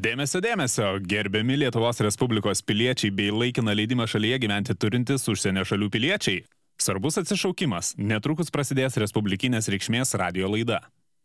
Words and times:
Dėmesio, 0.00 0.40
dėmesio, 0.40 0.86
gerbiami 1.04 1.58
Lietuvos 1.60 1.98
Respublikos 2.00 2.62
piliečiai 2.64 3.10
bei 3.12 3.28
laikiną 3.28 3.74
leidimą 3.76 4.06
šalyje 4.08 4.38
gyventi 4.40 4.72
turintys 4.72 5.26
užsienio 5.28 5.60
šalių 5.68 5.90
piliečiai. 5.92 6.38
Svarbus 6.80 7.18
atsišaukimas, 7.20 7.90
netrukus 8.00 8.48
prasidės 8.54 8.96
Respublikinės 9.02 9.68
reikšmės 9.68 10.14
radio 10.16 10.48
laida. 10.48 10.78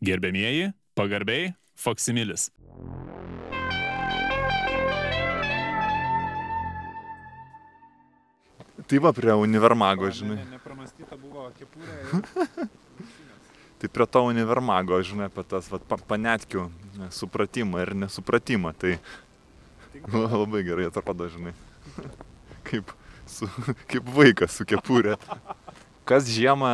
Gerbėmieji, 0.04 0.74
pagarbiai, 1.00 1.54
Foksimilis. 1.80 2.50
Tai 8.92 9.04
va 9.08 9.14
prie 9.16 9.38
univermago, 9.40 10.10
žinai. 10.12 10.42
Nepramastyta 10.52 11.16
buvo 11.22 11.48
kepurė. 11.56 12.68
Tai 13.80 13.92
prie 13.92 14.10
to 14.12 14.26
univermago, 14.34 15.00
žinai, 15.00 15.30
apie 15.32 15.48
tas 15.48 15.72
va, 15.72 15.80
pa, 15.80 15.96
panetkių 16.12 16.68
ne, 16.68 16.85
supratimą 17.12 17.82
ir 17.84 17.94
nesupratimą. 18.06 18.74
Tai 18.82 18.96
la- 20.14 20.30
labai 20.44 20.64
gerai 20.68 20.88
atrodo, 20.92 21.30
žinai. 21.32 21.54
Kaip, 22.68 22.90
su, 23.30 23.46
kaip 23.92 24.08
vaikas 24.16 24.56
su 24.58 24.66
kepurė. 24.66 25.20
Kas 26.06 26.26
žiemą, 26.30 26.70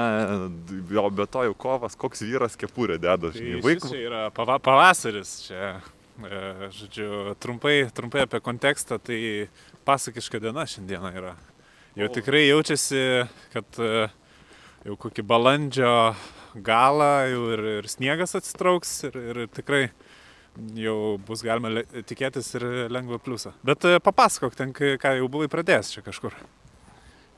jo 0.92 1.04
be 1.16 1.26
to 1.32 1.44
jau 1.50 1.56
kovas, 1.60 1.98
koks 2.00 2.24
vyras 2.24 2.56
kepurė 2.60 2.96
deda, 3.00 3.30
Tai 3.32 3.36
žinai. 3.36 3.60
Vaik... 3.64 3.84
čia 3.88 4.00
yra 4.08 4.22
pava 4.36 4.56
pavasaris, 4.64 5.34
čia, 5.46 5.70
e, 6.24 6.42
žodžiu, 6.76 7.36
trumpai, 7.44 7.76
trumpai 7.96 8.24
apie 8.24 8.40
kontekstą, 8.44 9.00
tai 9.04 9.20
pasakiška 9.88 10.40
diena 10.44 10.64
šiandieną 10.68 11.12
yra. 11.20 11.36
Jau 12.00 12.08
O. 12.08 12.14
tikrai 12.16 12.46
jaučiasi, 12.48 13.04
kad 13.56 13.80
e, 13.84 14.08
jau 14.88 14.96
kokį 15.00 15.28
balandžio 15.28 15.94
galą 16.56 17.12
jau 17.32 17.44
ir, 17.56 17.66
ir 17.82 17.92
sniegas 17.92 18.36
atsitrauks 18.40 18.96
ir, 19.12 19.20
ir 19.32 19.42
tikrai 19.56 19.86
jau 20.76 21.18
bus 21.28 21.44
galima 21.46 21.84
tikėtis 22.08 22.50
ir 22.60 22.66
lengvą 22.92 23.20
pliusą. 23.24 23.54
Bet 23.66 23.86
e, 23.88 24.00
papasakok 24.04 24.58
ten, 24.58 24.74
ką 24.76 25.16
jau 25.20 25.30
buvai 25.32 25.50
pradėjęs 25.52 25.94
čia 25.96 26.04
kažkur. 26.06 26.36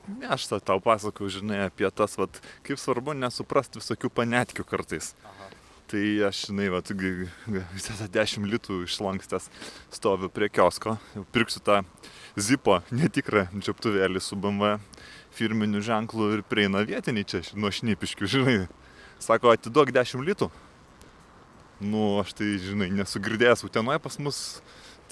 Ne, 0.08 0.28
aš 0.36 0.50
ta- 0.52 0.60
tau 0.60 0.82
pasakau, 0.84 1.30
žinai, 1.32 1.62
apie 1.70 1.88
tas, 1.96 2.18
vat, 2.20 2.42
kaip 2.66 2.80
svarbu 2.82 3.16
nesuprasti 3.16 3.80
visokių 3.80 4.10
panetkių 4.12 4.66
kartais. 4.68 5.14
Aha. 5.24 5.48
Tai 5.94 6.02
aš, 6.28 6.48
žinai, 6.50 6.68
va, 6.74 6.82
visą 6.84 7.96
tą 8.00 8.10
10 8.12 8.50
litų 8.50 8.82
išlankstęs 8.88 9.48
stoviu 9.94 10.30
prie 10.34 10.50
kiosko, 10.50 10.98
pirksiu 11.32 11.62
tą 11.64 11.82
zipo 12.36 12.82
netikrą 12.92 13.46
džiaptuvėlį 13.54 14.22
su 14.24 14.36
BMW 14.36 14.78
firminiu 15.34 15.82
ženklu 15.86 16.32
ir 16.34 16.44
prieina 16.46 16.82
vietiniai 16.88 17.26
čia 17.30 17.44
nuo 17.56 17.72
šnipiškių, 17.74 18.30
žinai. 18.30 18.58
Sako, 19.24 19.54
atiduok 19.54 19.94
10 19.96 20.26
litų. 20.26 20.50
Nu, 21.84 22.20
aš 22.22 22.34
tai, 22.38 22.53
žinai, 22.64 22.88
nesugirdėjęs, 22.95 23.66
utenoje 23.67 24.00
pas 24.03 24.16
mus 24.23 24.38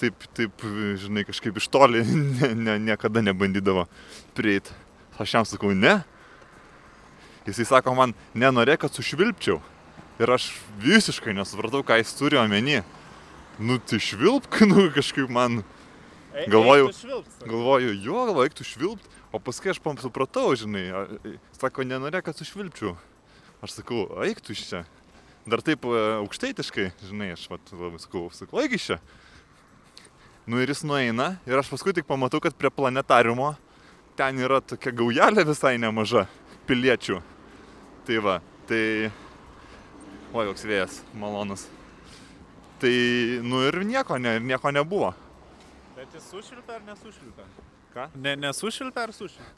taip, 0.00 0.24
taip, 0.36 0.64
žinai, 1.02 1.24
kažkaip 1.28 1.58
iš 1.60 1.68
toli 1.72 2.00
ne, 2.40 2.52
ne, 2.56 2.78
niekada 2.90 3.22
nebandydavo 3.24 3.84
prieit. 4.36 4.70
Aš 5.20 5.34
jam 5.36 5.46
sakau, 5.48 5.74
ne. 5.76 5.98
Jisai 7.46 7.66
sako 7.68 7.94
man, 7.98 8.14
nenorėk, 8.38 8.84
kad 8.86 8.94
sušvilpčiau. 8.96 9.58
Ir 10.22 10.30
aš 10.30 10.48
visiškai 10.80 11.34
nesupratau, 11.34 11.82
ką 11.86 11.98
jis 12.00 12.12
turi 12.16 12.38
omeny. 12.40 12.80
Nu, 13.60 13.76
tai 13.78 13.98
švilpk, 14.00 14.62
nu, 14.70 14.88
kažkaip 14.94 15.28
man, 15.30 15.60
Galvojau- 16.48 16.88
galvoju, 17.44 17.90
jo, 18.00 18.22
galvoju, 18.30 18.46
eik 18.48 18.54
tu 18.56 18.64
švilpt. 18.64 19.04
O 19.32 19.40
paskui 19.40 19.68
aš 19.72 19.80
pam 19.84 19.98
supratau, 20.00 20.54
žinai, 20.56 20.86
sako, 21.60 21.84
nenorėk, 21.88 22.24
kad 22.30 22.38
sušvilpčiau. 22.40 22.94
Aš 23.64 23.76
sakau, 23.78 24.06
eik 24.24 24.40
tu 24.44 24.54
iš 24.56 24.62
čia. 24.70 24.80
Dar 25.42 25.62
taip 25.64 25.84
e, 25.88 25.98
aukštaitiškai, 26.20 26.92
žinai, 27.02 27.32
aš 27.34 27.48
vat, 27.50 27.72
labai 27.74 27.98
sakau, 27.98 28.28
sakau, 28.34 28.62
iš 28.62 28.92
čia. 28.92 28.98
Nu 30.46 30.58
ir 30.62 30.70
jis 30.70 30.82
nueina 30.86 31.36
ir 31.46 31.58
aš 31.58 31.70
paskui 31.70 31.94
tik 31.94 32.06
pamatau, 32.06 32.40
kad 32.42 32.54
prie 32.58 32.70
planetariumo 32.70 33.52
ten 34.18 34.38
yra 34.42 34.60
tokia 34.62 34.92
gaujelė 34.94 35.44
visai 35.48 35.76
nemaža 35.82 36.28
piliečių. 36.68 37.18
Tai 38.06 38.22
va, 38.22 38.38
tai... 38.70 39.10
O, 40.32 40.40
koks 40.40 40.64
vėjas, 40.64 41.02
malonus. 41.18 41.66
Tai, 42.82 42.94
nu 43.44 43.60
ir 43.66 43.82
nieko, 43.86 44.16
ne, 44.22 44.38
nieko 44.42 44.72
nebuvo. 44.74 45.12
Bet 45.98 46.14
jis 46.16 46.30
sušilpia 46.30 46.78
ar 46.78 46.86
nesušilpia? 46.86 47.50
Ką? 47.92 48.08
Ne, 48.14 48.38
nesušilpia 48.46 49.04
ar 49.06 49.12
sušilpia? 49.14 49.52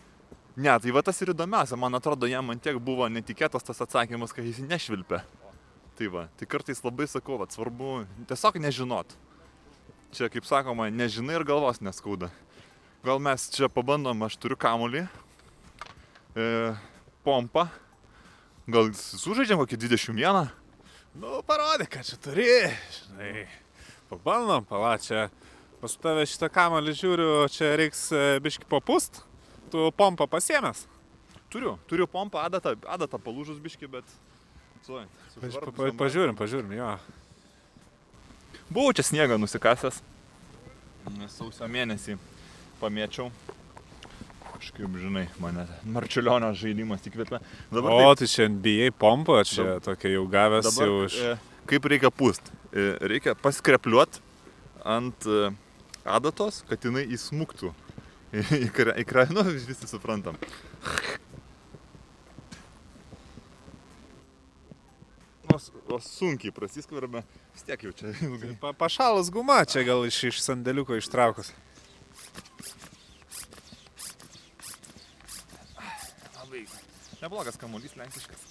Ne, 0.56 0.74
tai 0.80 0.92
va 0.94 1.02
tas 1.04 1.18
ir 1.22 1.32
įdomiausia, 1.32 1.76
man 1.80 1.96
atrodo, 1.98 2.28
jam 2.30 2.44
man 2.46 2.60
tiek 2.62 2.76
buvo 2.82 3.08
netikėtas 3.10 3.64
tas 3.66 3.80
atsakymas, 3.84 4.32
kad 4.34 4.46
jis 4.46 4.60
nešvilpia. 4.64 5.22
Tai 5.94 6.08
va, 6.10 6.24
tai 6.34 6.46
kartais 6.50 6.80
labai 6.82 7.06
sakau, 7.06 7.36
va, 7.38 7.46
svarbu 7.46 8.00
tiesiog 8.26 8.56
nežinot. 8.58 9.12
Čia, 10.14 10.26
kaip 10.26 10.46
sakoma, 10.46 10.88
nežinai 10.90 11.36
ir 11.38 11.44
galvos 11.46 11.78
neskauda. 11.78 12.32
Gal 13.06 13.22
mes 13.22 13.44
čia 13.54 13.68
pabandom, 13.70 14.24
aš 14.26 14.34
turiu 14.42 14.58
kamulį, 14.58 15.04
e, 16.34 16.46
pompą, 17.22 17.68
gal 18.66 18.90
sužaidžiam 18.98 19.62
kokį 19.62 19.78
21. 19.84 20.50
Nu, 21.14 21.38
parodyk, 21.46 21.92
ką 21.94 22.02
čia 22.10 22.18
turi. 22.18 22.50
Žinai, 22.98 23.46
pabandom, 24.10 24.66
pala, 24.66 24.96
čia 24.98 25.28
pas 25.78 25.94
tave 26.02 26.26
šitą 26.26 26.50
kamalį 26.50 26.98
žiūriu, 26.98 27.30
čia 27.54 27.74
reiks 27.78 28.08
e, 28.10 28.26
biški 28.42 28.66
papust. 28.66 29.22
Tu 29.70 29.90
pompą 29.94 30.26
pasiemęs. 30.26 30.88
Turiu, 31.54 31.78
turiu 31.86 32.10
pompą, 32.10 32.42
adatą, 32.42 32.74
adatą 32.82 33.22
palūžus 33.22 33.62
biški, 33.62 33.86
bet... 33.86 34.16
Suoj, 34.84 35.06
Pa, 35.40 35.70
pa, 35.72 35.86
pažiūrim, 35.96 36.36
pažiūrim, 36.38 36.72
jo. 36.76 36.88
Buvau 38.68 38.92
čia 38.96 39.04
sniegą 39.06 39.38
nusikasęs. 39.40 40.02
Sausio 41.32 41.66
mėnesį 41.68 42.16
pamėčiau. 42.82 43.30
Kažkaip, 44.54 44.94
žinai, 45.00 45.24
mane 45.42 45.64
Marčiulionio 45.92 46.52
žaidimas 46.56 47.02
įkvėpė. 47.08 47.40
Dabar, 47.72 47.96
O, 48.06 48.12
tai 48.16 48.28
čia 48.30 48.46
bijai 48.48 48.92
pompą, 48.94 49.40
čia 49.48 49.64
Dab- 49.74 49.82
tokia 49.88 50.14
jau 50.14 50.22
gavęs 50.32 50.68
dabar 50.68 50.88
jau 50.92 51.00
iš... 51.08 51.16
e, 51.18 51.34
kaip 51.72 51.88
reikia 51.92 52.12
pūst? 52.14 52.52
E, 52.72 52.86
reikia 53.04 53.34
paskrepliuot 53.40 54.20
ant 54.84 55.26
e, 55.28 55.50
adatos, 56.04 56.62
kad 56.70 56.84
jinai 56.86 57.04
įsmuktų. 57.16 57.72
Į 58.64 58.68
kra- 58.74 58.96
į 59.00 59.04
krą, 59.06 59.26
nu, 59.34 59.44
visi 59.52 59.86
suprantam. 59.90 60.36
O, 65.54 65.58
s- 65.60 65.70
o 65.86 65.98
sunkiai 66.02 66.50
prasiskverbia, 66.56 67.22
vis 67.54 67.62
tiek 67.68 67.84
jau 67.86 67.92
čia 67.94 68.10
ilgai. 68.26 68.56
Pa, 68.60 68.72
pašalas 68.74 69.28
guma, 69.30 69.60
čia 69.70 69.84
gal 69.86 70.02
iš, 70.08 70.18
iš 70.32 70.40
sandėliuko 70.42 70.96
ištraukus. 70.98 71.52
Labai. 76.36 76.64
Neblogas 77.22 77.56
kamuolys 77.60 77.94
lenkiškas. 77.98 78.42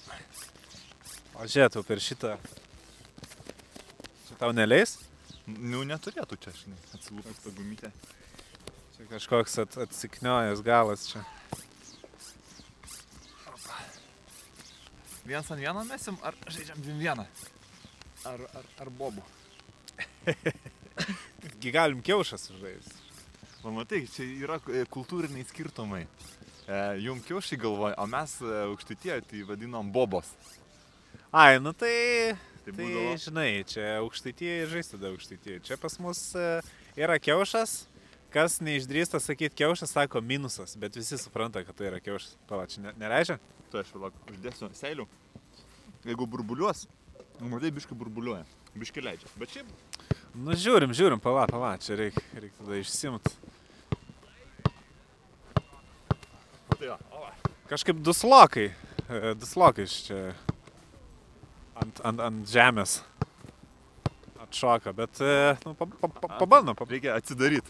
O 1.37 1.45
žiūrėtų 1.49 1.83
per 1.87 2.01
šitą. 2.01 2.35
Čia 4.27 4.37
tau 4.39 4.51
neleis? 4.55 4.95
Nu, 5.47 5.81
neturėtų 5.87 6.37
čia, 6.39 6.53
žinai, 6.55 6.77
atsilūpęs 6.95 7.41
tą 7.43 7.51
gumytę. 7.57 7.89
Čia 8.95 9.07
kažkoks 9.11 9.57
at, 9.65 9.77
atsikniojęs 9.87 10.61
galas 10.65 11.07
čia. 11.11 11.23
Vienas 15.25 15.50
ant 15.51 15.59
vieno 15.61 15.84
mesim, 15.88 16.17
ar 16.25 16.35
žaidžiam 16.51 16.81
dviem 16.84 17.00
vieną? 17.00 17.25
Ar, 18.28 18.41
ar, 18.59 18.66
ar 18.84 18.89
bobų? 19.00 19.23
Gi 21.63 21.72
galim 21.73 22.01
kiaušas 22.03 22.50
žaisti. 22.59 23.00
Pamatai, 23.63 24.01
čia 24.12 24.25
yra 24.44 24.57
e, 24.67 24.83
kultūriniai 24.91 25.45
skirtumai. 25.47 26.01
E, 26.03 26.79
jum 27.03 27.22
kiaušiai 27.23 27.59
galvoja, 27.62 27.95
o 28.03 28.07
mes 28.12 28.35
e, 28.44 28.51
aukštytie 28.67 29.22
tai 29.29 29.44
vadinom 29.47 29.91
bobos. 29.95 30.33
Ai, 31.31 31.59
nu 31.63 31.72
tai... 31.73 32.35
Tai 32.63 32.72
Tai, 32.72 32.75
būdavo- 32.79 33.16
žinai, 33.19 33.47
čia 33.67 33.88
aukštaityje 34.01 34.67
žaisti 34.72 34.95
tada 34.95 35.09
aukštaityje. 35.12 35.57
Čia 35.67 35.75
pas 35.79 35.97
mus 36.03 36.19
e, 36.39 36.45
yra 37.00 37.17
kiaušas. 37.19 37.81
Kas 38.33 38.56
neišdrįsta 38.65 39.19
sakyti 39.21 39.59
kiaušas, 39.62 39.92
sako 39.94 40.21
minusas, 40.25 40.74
bet 40.80 40.95
visi 40.97 41.19
supranta, 41.21 41.62
kad 41.68 41.75
tai 41.77 41.89
yra 41.92 42.00
kiaušas. 42.03 42.36
Pala, 42.50 42.63
čia 42.71 42.81
ne, 42.88 42.94
nereiškia? 43.03 43.36
Tai 43.74 43.83
aš 43.83 43.92
vėlak, 43.94 44.15
uždėsiu 44.31 44.69
seilių. 44.80 45.06
Jeigu 46.03 46.27
burbuliuos, 46.27 46.85
nu, 47.39 47.47
matai, 47.53 47.71
biškai 47.71 47.95
burbuliuoja. 47.97 48.44
Biškai 48.75 49.03
leidžia. 49.05 49.29
Bet 49.39 49.53
šiaip, 49.53 49.69
Nu, 50.33 50.55
žiūrim, 50.57 50.89
žiūrim, 50.97 51.19
pala, 51.21 51.44
pala, 51.45 51.75
čia 51.77 51.94
reikia 52.00 52.23
reik 52.41 52.55
tada 52.57 52.79
išsimti. 52.81 53.35
tai 56.73 56.88
jo. 56.89 56.95
O, 57.13 57.19
va. 57.21 57.29
Kažkaip 57.69 58.00
duslokai, 58.01 58.65
e, 59.09 59.33
duslokai 59.38 59.85
iš 59.85 59.97
čia 60.07 60.19
ant, 61.77 62.01
ant, 62.01 62.19
ant 62.25 62.41
žemės 62.49 62.97
atšoka, 64.47 64.94
bet, 64.97 65.21
e, 65.21 65.53
nu, 65.67 65.75
pa, 65.77 65.85
pa, 65.85 66.09
pa, 66.09 66.31
pabandom, 66.41 66.75
pa, 66.75 66.89
Reikia 66.89 67.13
atsidaryti. 67.21 67.69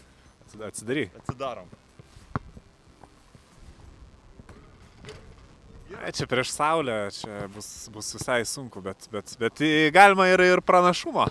atsidaryk. 0.64 1.14
Atsidarom. 1.20 1.68
Ai, 6.02 6.12
čia 6.12 6.26
prieš 6.28 6.50
saulę, 6.54 6.96
čia 7.14 7.46
bus, 7.54 7.68
bus 7.94 8.10
visai 8.16 8.42
sunku, 8.48 8.82
bet, 8.82 9.06
bet, 9.12 9.36
bet 9.40 9.62
galima 9.94 10.26
ir, 10.32 10.42
ir 10.42 10.62
pranašumo. 10.64 11.28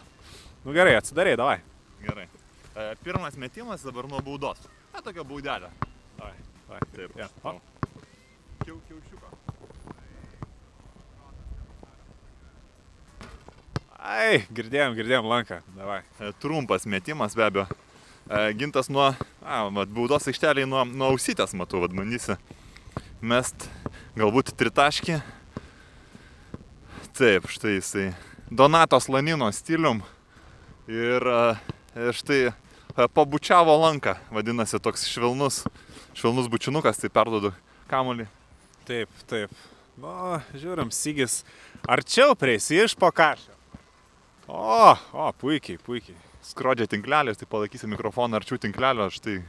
Nu 0.63 0.73
gerai, 0.75 0.95
atsidarai, 0.95 1.35
davai. 1.39 1.59
Gerai. 2.03 2.27
E, 2.75 2.95
pirmas 3.03 3.35
metimas 3.35 3.83
dabar 3.83 4.07
nuo 4.07 4.21
baudos. 4.23 4.61
Na, 4.93 5.01
tokia 5.03 5.25
baudelė. 5.27 5.69
Davai, 6.17 6.33
davai. 6.67 6.79
Taip. 6.95 7.17
Ja. 7.19 7.27
O. 7.43 7.57
Kiau, 8.63 8.79
kiaušiuką. 8.87 9.33
Ai, 13.99 14.41
girdėjom, 14.55 14.95
girdėjom 14.97 15.29
lanką. 15.29 15.59
Davai. 15.77 16.01
E, 16.17 16.31
trumpas 16.41 16.87
metimas 16.89 17.35
be 17.35 17.45
abejo. 17.45 17.67
E, 18.29 18.41
gintas 18.57 18.89
nuo, 18.89 19.11
a, 19.43 19.61
mat, 19.69 19.91
baudos 19.91 20.31
aikšteliai 20.31 20.69
nuo, 20.69 20.87
nuo 20.87 21.11
ausytės, 21.13 21.53
matau, 21.59 21.83
vad 21.83 21.93
bandysi 21.95 22.39
mest 23.23 23.69
galbūt 24.17 24.53
tritaškį. 24.57 25.17
Taip, 27.17 27.47
štai 27.49 27.77
jisai. 27.77 28.07
Donatos 28.53 29.09
Lanino 29.09 29.49
stilium. 29.53 30.01
Ir 30.89 31.23
e, 31.23 32.11
štai 32.13 32.39
e, 32.49 32.53
pabučiavo 33.15 33.75
lanką, 33.85 34.17
vadinasi 34.33 34.81
toks 34.83 35.07
švelnus, 35.09 35.63
švelnus 36.17 36.49
bučinukas, 36.51 36.99
tai 37.01 37.09
perdodu 37.13 37.53
kamolį. 37.89 38.27
Taip, 38.87 39.09
taip. 39.29 39.53
Nu, 40.01 40.39
žiūrim, 40.57 40.89
Sigis 40.93 41.41
arčiau 41.87 42.33
prieis 42.37 42.69
iš 42.73 42.97
po 42.99 43.11
kažio. 43.13 43.53
O, 44.49 44.93
o, 45.13 45.27
puikiai, 45.39 45.79
puikiai. 45.79 46.17
Skrodžia 46.43 46.89
tinklelis, 46.91 47.39
tai 47.39 47.47
palaikysi 47.47 47.87
mikrofoną 47.87 48.41
arčiau 48.41 48.59
tinklelio, 48.59 49.07
štai. 49.13 49.39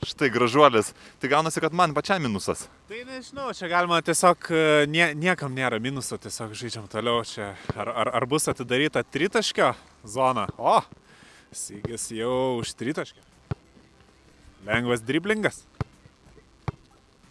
Štai 0.00 0.30
gražuolis. 0.32 0.94
Tai 1.20 1.28
gaunasi, 1.28 1.60
kad 1.60 1.74
man 1.76 1.92
pačiam 1.92 2.22
minusas. 2.24 2.64
Tai 2.88 3.02
nežinau, 3.04 3.50
čia 3.52 3.68
galima 3.68 3.98
tiesiog, 4.00 4.48
e, 4.48 4.62
nie, 4.88 5.10
niekam 5.12 5.52
nėra 5.52 5.76
minuso, 5.76 6.16
tiesiog 6.16 6.54
žaidžiam 6.56 6.86
toliau 6.88 7.20
čia. 7.28 7.52
Ar, 7.76 7.90
ar, 7.92 8.10
ar 8.16 8.26
bus 8.26 8.48
atidaryta 8.48 9.02
tritaškio 9.04 9.74
zona? 10.08 10.46
O, 10.56 10.78
Sigis 11.52 12.08
jau 12.14 12.62
už 12.62 12.72
tritaškio. 12.78 13.20
Lengvas 14.64 15.04
driblingas. 15.04 15.64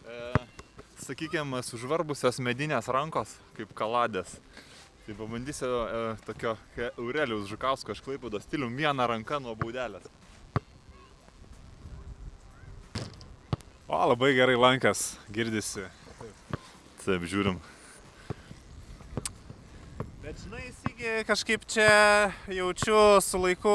E, 0.06 0.19
sakykime, 1.07 1.63
sužvarbusios 1.66 2.38
medinės 2.44 2.92
rankos, 2.92 3.33
kaip 3.57 3.74
kaladės. 3.74 4.38
Tai 5.07 5.18
pabandysiu 5.18 5.71
e, 5.71 6.01
tokio 6.27 6.57
Aurelijaus 6.92 7.50
Žukausko 7.50 7.95
iš 7.95 8.06
Klaipėdos 8.06 8.45
stilium 8.45 8.75
vieną 8.77 9.07
ranką 9.10 9.39
nuo 9.42 9.56
baudelės. 9.57 10.06
O, 13.89 13.97
labai 14.06 14.36
gerai 14.38 14.53
lankas, 14.53 15.15
girdisi. 15.33 15.81
Taip, 17.01 17.24
žiūrim. 17.25 17.56
Bet 20.21 20.38
žinai, 20.44 20.68
Sigi, 20.77 21.13
kažkaip 21.25 21.65
čia 21.65 21.88
jaučiu 22.53 23.00
su 23.25 23.41
laiku 23.41 23.74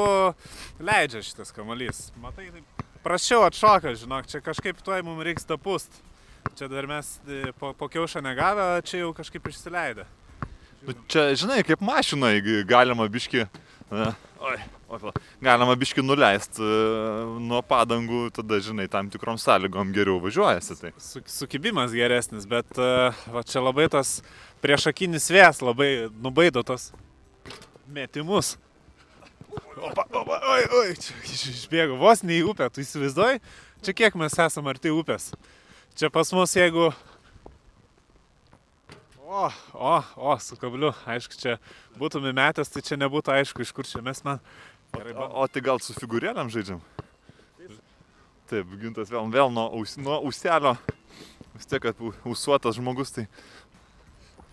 leidžia 0.79 1.19
šitas 1.19 1.51
kamalys. 1.51 1.99
Matai, 2.23 2.47
taip 2.55 2.85
prašiau 3.03 3.43
atšoka, 3.43 3.91
žinok, 3.99 4.31
čia 4.31 4.39
kažkaip 4.45 4.79
tuoj 4.87 5.03
mums 5.03 5.27
reiks 5.27 5.43
tapust. 5.51 5.99
Čia 6.55 6.71
dar 6.71 6.87
mes 6.87 7.17
e, 7.27 7.51
po, 7.59 7.73
po 7.75 7.91
kiaušą 7.91 8.23
negavę, 8.23 8.69
čia 8.87 9.03
jau 9.03 9.11
kažkaip 9.17 9.51
išsileidę. 9.51 10.07
Nu, 10.87 10.95
čia, 11.11 11.27
žinai, 11.35 11.59
kaip 11.67 11.83
mašinai 11.83 12.39
galima 12.63 13.11
biški, 13.11 13.43
e, 13.43 13.49
oi, 13.99 14.15
pala, 14.15 14.34
galima 15.43 15.75
biški 15.79 16.03
nuleisti 16.05 16.65
nuo 17.43 17.61
padangų, 17.65 18.27
tada, 18.35 18.59
žinai, 18.63 18.87
tam 18.91 19.09
tikrom 19.13 19.39
sąlygom 19.41 19.93
geriau 19.95 20.19
važiuojasi. 20.23 20.77
Tai. 20.81 20.91
Su, 21.01 21.21
sukibimas 21.29 21.95
geresnis, 21.95 22.47
bet 22.49 22.77
e, 22.77 22.91
va, 23.33 23.43
čia 23.47 23.63
labai 23.63 23.87
tas 23.93 24.19
priešakinis 24.65 25.29
vėjas 25.33 25.63
labai 25.65 25.89
nubaido 26.21 26.63
tos 26.65 26.91
metimus. 27.87 28.55
Opa, 29.75 30.05
opa, 30.09 30.39
oi, 30.55 30.63
oi, 30.81 30.93
čia 30.99 31.15
iš- 31.27 31.49
išbėgo 31.51 31.97
vos 31.99 32.23
ne 32.23 32.39
į 32.39 32.45
upę, 32.51 32.69
tu 32.73 32.81
įsivaizduoji, 32.83 33.41
čia 33.85 33.93
kiek 33.95 34.15
mes 34.19 34.35
esame 34.39 34.71
arti 34.71 34.91
upės. 34.91 35.33
Čia 35.95 36.09
pas 36.11 36.31
mus 36.35 36.55
jeigu... 36.55 36.89
O, 39.25 39.49
o, 39.73 39.93
o, 40.15 40.33
su 40.39 40.55
kabliu, 40.55 40.91
aišku, 41.09 41.35
čia 41.39 41.55
būtume 41.99 42.31
metęs, 42.35 42.69
tai 42.71 42.83
čia 42.85 42.95
nebūtų 43.01 43.33
aišku, 43.33 43.65
iš 43.65 43.71
kur 43.75 43.87
čia 43.89 43.99
mes 44.05 44.21
man. 44.23 44.39
Gerai, 44.95 45.13
O, 45.15 45.27
o 45.43 45.47
tai 45.47 45.61
gal 45.65 45.79
su 45.83 45.93
figūrėlėm 45.97 46.49
žaidžiam? 46.53 46.81
Taip, 48.49 48.69
gintas 48.77 49.09
vėl, 49.09 49.25
vėl 49.33 49.49
nuo, 49.53 49.65
aus, 49.79 49.95
nuo 49.97 50.19
auselio. 50.19 50.75
Vis 51.55 51.65
tiek, 51.71 51.81
kad 51.87 52.01
usuotas 52.29 52.75
žmogus, 52.77 53.13
tai... 53.15 53.23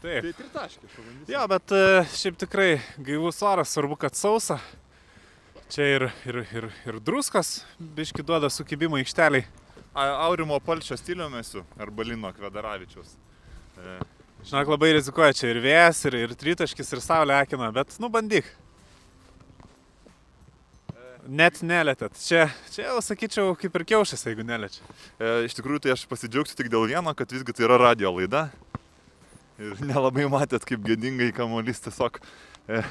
Taip. 0.03 0.25
Tai 0.25 0.31
tritaškis, 0.39 0.95
pabandysiu. 0.97 1.33
Jo, 1.35 1.43
bet 1.51 1.75
e, 1.77 1.83
šiaip 2.17 2.39
tikrai 2.41 2.71
gaivus 3.07 3.39
oras, 3.47 3.71
svarbu, 3.75 3.99
kad 4.01 4.17
sausa. 4.19 4.57
Čia 5.73 5.87
ir, 5.97 6.07
ir, 6.29 6.41
ir, 6.57 6.67
ir 6.89 6.99
druskos, 7.05 7.53
biški 7.79 8.25
duoda 8.27 8.51
sukibimo 8.51 8.99
aikšteliai. 8.99 9.45
A- 9.93 10.09
Aurimo 10.25 10.59
Palčio 10.65 10.97
stiliumi 10.99 11.39
esu, 11.45 11.63
arba 11.81 12.07
Lino 12.09 12.33
Kvedaravičiaus. 12.35 13.15
E, 13.77 13.99
Žinok, 14.49 14.73
labai 14.75 14.91
rizikuoja 14.97 15.37
čia 15.39 15.53
ir 15.53 15.61
vėjas, 15.63 16.01
ir, 16.11 16.17
ir 16.25 16.35
tritaškis, 16.39 16.97
ir 16.97 17.05
saulė 17.05 17.37
akina, 17.45 17.69
bet 17.77 17.95
nu 18.03 18.09
bandyk. 18.11 18.49
Net 21.23 21.61
nelėtėt. 21.63 22.17
Čia, 22.19 22.49
čia 22.75 22.89
jau 22.89 23.01
sakyčiau 23.05 23.53
kaip 23.59 23.77
ir 23.79 23.85
kiaušas, 23.93 24.25
jeigu 24.27 24.43
neliečia. 24.47 24.83
e, 25.23 25.45
iš 25.47 25.55
tikrųjų, 25.55 25.85
tai 25.85 25.93
aš 25.95 26.03
pasidžiaugsiu 26.11 26.57
tik 26.59 26.71
dėl 26.73 26.89
vieno, 26.91 27.13
kad 27.15 27.31
visgi 27.31 27.55
tai 27.55 27.69
yra 27.69 27.79
radio 27.79 28.11
laida. 28.17 28.49
Ir 29.63 29.79
nelabai 29.91 30.27
matėt, 30.33 30.67
kaip 30.67 30.83
gėdingai 30.83 31.31
kamuolys 31.37 31.83
tiesiog... 31.85 32.19
E, 32.67 32.83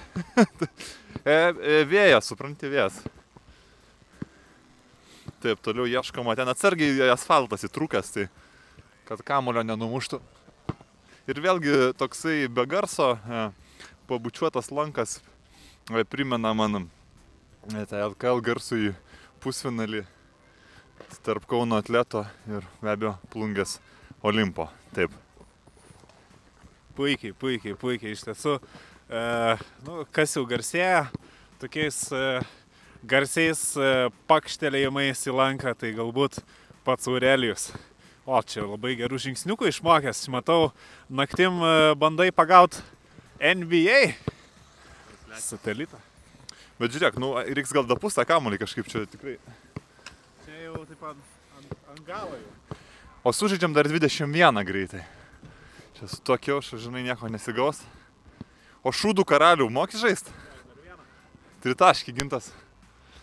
e, 1.25 1.35
e, 1.35 1.81
vėjas, 1.91 2.29
supranti, 2.31 2.71
vėjas. 2.71 3.01
Taip, 5.43 5.59
toliau 5.65 5.89
ieškoma, 5.89 6.37
ten 6.39 6.47
atsargiai 6.53 7.11
asfaltas 7.11 7.65
įtrūkęs, 7.67 8.13
tai 8.15 8.29
kad 9.09 9.25
kamulio 9.27 9.65
nenumuštų. 9.67 10.21
Ir 11.27 11.43
vėlgi 11.43 11.91
toksai 11.99 12.47
be 12.47 12.63
garso 12.69 13.11
e, 13.17 13.43
pabučiuotas 14.07 14.71
lankas 14.71 15.19
e, 15.91 16.05
primena 16.07 16.55
man 16.55 16.87
tą 17.69 17.99
LKL 18.09 18.41
garsųjį 18.41 18.93
pusfinalį 19.41 20.05
tarp 21.25 21.45
Kauno 21.49 21.77
atleto 21.81 22.23
ir 22.49 22.65
be 22.81 22.89
abejo 22.93 23.13
plungės 23.33 23.77
Olimpo. 24.25 24.67
Taip. 24.95 25.13
Puikiai, 26.97 27.33
puikiai, 27.37 27.75
puikiai 27.77 28.15
iš 28.15 28.25
tiesų. 28.27 28.57
E, 29.11 29.21
nu, 29.85 30.01
kas 30.13 30.35
jau 30.37 30.43
garsėja 30.49 31.05
tokiais 31.61 32.03
e, 32.13 32.25
garsiais 33.07 33.63
e, 33.77 34.09
pakštelėjimais 34.29 35.25
į 35.27 35.37
lanką, 35.37 35.73
tai 35.77 35.93
galbūt 35.97 36.41
pats 36.85 37.09
Aurelijus. 37.09 37.71
O, 38.25 38.37
čia 38.45 38.65
labai 38.65 38.93
gerų 38.99 39.17
žingsniukų 39.21 39.71
išmokęs. 39.71 40.27
Matau, 40.33 40.71
naktim 41.09 41.61
e, 41.65 41.73
bandai 41.97 42.29
pagauti 42.35 42.81
NBA 43.41 44.13
satelitą. 45.41 46.10
Bet 46.81 46.95
žiūrėk, 46.95 47.17
nu, 47.21 47.35
reiks 47.37 47.73
gal 47.75 47.85
dapus 47.85 48.15
tą 48.17 48.25
kamuolį 48.25 48.57
kažkaip 48.63 48.87
čia 48.89 49.03
tikrai. 49.09 49.35
Čia 50.47 50.63
jau 50.63 50.79
taip 50.89 51.03
ant, 51.11 51.33
ant, 51.59 51.75
ant 51.93 52.01
galo 52.07 52.39
jau. 52.39 52.77
O 53.21 53.33
sužaidžiam 53.37 53.75
dar 53.75 53.85
21 53.85 54.63
greitai. 54.65 55.03
Čia 55.99 56.09
su 56.09 56.17
tuo 56.25 56.39
kiaušu, 56.41 56.79
žinai, 56.81 57.03
nieko 57.05 57.29
nesigaus. 57.29 57.83
O 58.81 58.89
šūdų 58.89 59.21
karalių 59.29 59.69
moki 59.69 60.01
žaisti? 60.01 60.33
Tritaškį 61.61 62.15
gintas. 62.17 62.49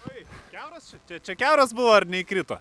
Oi, 0.06 0.22
keuras 0.52 0.86
čia? 0.92 1.02
Čia, 1.08 1.18
čia 1.26 1.38
keuras 1.40 1.74
buvo 1.74 1.90
ar 1.96 2.06
neįkrito? 2.06 2.60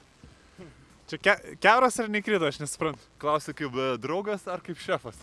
Čia 1.08 1.22
ke, 1.22 1.36
keuras 1.62 2.02
ar 2.02 2.10
neįkrito, 2.10 2.50
aš 2.50 2.58
nesuprantu. 2.64 3.06
Klausi 3.22 3.54
kaip 3.56 3.78
e, 3.78 3.92
draugas 4.02 4.50
ar 4.50 4.66
kaip 4.66 4.82
šefas? 4.82 5.22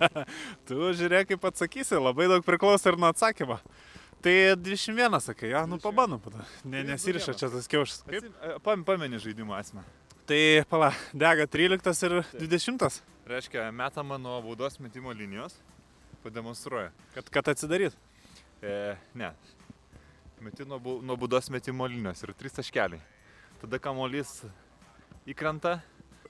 Tu 0.68 0.92
žiūrėk, 1.00 1.32
kaip 1.32 1.48
atsakysi, 1.48 1.96
labai 1.96 2.28
daug 2.28 2.44
priklauso 2.44 2.92
ir 2.92 3.00
nuo 3.00 3.08
atsakymo. 3.08 3.56
Tai 4.26 4.56
21 4.58 5.20
sakai, 5.22 5.52
ja, 5.54 5.60
nu 5.70 5.78
pabandom. 5.78 6.18
Ne, 6.66 6.80
nesiriša 6.82 7.34
čia 7.38 7.46
tas 7.52 7.68
kiaušas. 7.70 8.00
E, 8.10 8.20
pam- 8.58 8.82
Pameni 8.82 9.20
žaidimo 9.22 9.54
esmę. 9.54 9.84
Tai 10.26 10.64
pala, 10.66 10.88
dega 11.14 11.46
13 11.46 12.02
ir 12.08 12.16
20, 12.34 13.02
Reiškia, 13.26 13.70
metama 13.70 14.18
nuo 14.18 14.40
baudos 14.42 14.80
metimo 14.82 15.12
linijos. 15.14 15.54
Pademonstruoja. 16.24 16.90
kad, 17.14 17.30
kad 17.30 17.48
atsidaryt. 17.54 17.94
E, 18.62 18.96
ne. 19.14 19.30
Meti 20.40 20.66
nuo, 20.66 20.80
nuo 21.02 21.16
baudos 21.16 21.50
metimo 21.50 21.86
linijos 21.86 22.22
ir 22.26 22.34
trys 22.34 22.58
taškeliai. 22.58 23.00
Tada 23.62 23.78
kamuolys 23.78 24.40
įkrenta. 25.26 25.78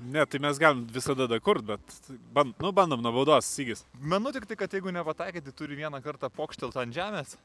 Ne, 0.00 0.26
tai 0.28 0.38
mes 0.44 0.58
galim 0.60 0.84
visada 0.92 1.24
dakurt, 1.26 1.64
bet 1.64 2.00
band, 2.32 2.52
nu, 2.60 2.72
bandom 2.76 3.00
nuo 3.00 3.12
baudos, 3.16 3.48
sygis. 3.56 3.86
Menu 3.96 4.32
tik 4.36 4.44
tai, 4.44 4.56
kad 4.60 4.68
jeigu 4.76 4.92
nepataikyti, 4.92 5.48
tai 5.48 5.56
turi 5.64 5.80
vieną 5.80 6.04
kartą 6.04 6.28
pokštelti 6.28 6.82
ant 6.84 6.92
žemės, 6.92 7.38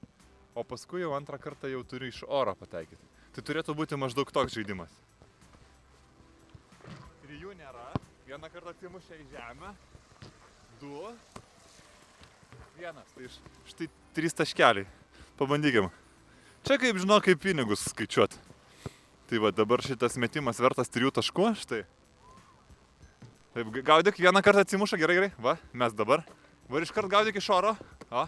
o 0.55 0.63
paskui 0.67 1.01
jau 1.03 1.13
antrą 1.15 1.37
kartą 1.39 1.69
jau 1.71 1.83
turi 1.87 2.09
iš 2.11 2.23
oro 2.27 2.53
pataikyti. 2.55 3.01
Tai 3.31 3.41
turėtų 3.47 3.75
būti 3.77 3.95
maždaug 3.99 4.31
toks 4.35 4.53
žaidimas. 4.57 4.91
Trijų 7.25 7.53
nėra. 7.59 7.85
Vieną 8.27 8.49
kartą 8.51 8.73
atsimušė 8.73 9.19
į 9.21 9.25
žemę. 9.31 9.71
Du. 10.81 11.11
Vienas. 12.79 13.07
Tai 13.15 13.27
š- 13.27 13.41
štai 13.71 13.87
trys 14.17 14.35
taškeliai. 14.35 14.87
Pabandykim. 15.39 15.89
Čia 16.67 16.77
kaip 16.81 16.99
žinau, 17.01 17.21
kaip 17.23 17.39
pinigus 17.41 17.85
skaičiuot. 17.89 18.35
Tai 19.31 19.39
va 19.39 19.51
dabar 19.55 19.81
šitas 19.81 20.17
metimas 20.19 20.59
vertas 20.59 20.91
3 20.91 21.11
taškų, 21.15 21.47
štai. 21.63 21.81
Taip, 23.55 23.67
ga- 23.75 23.83
gaudyk, 23.87 24.19
vieną 24.19 24.41
kartą 24.43 24.63
atsimuša, 24.65 24.99
gerai, 24.99 25.15
gerai. 25.19 25.31
Va, 25.39 25.55
mes 25.73 25.93
dabar. 25.95 26.23
Va 26.69 26.77
ir 26.79 26.85
iškart 26.87 27.09
gaudyk 27.11 27.35
iš 27.39 27.49
oro. 27.51 27.73
O. 28.11 28.27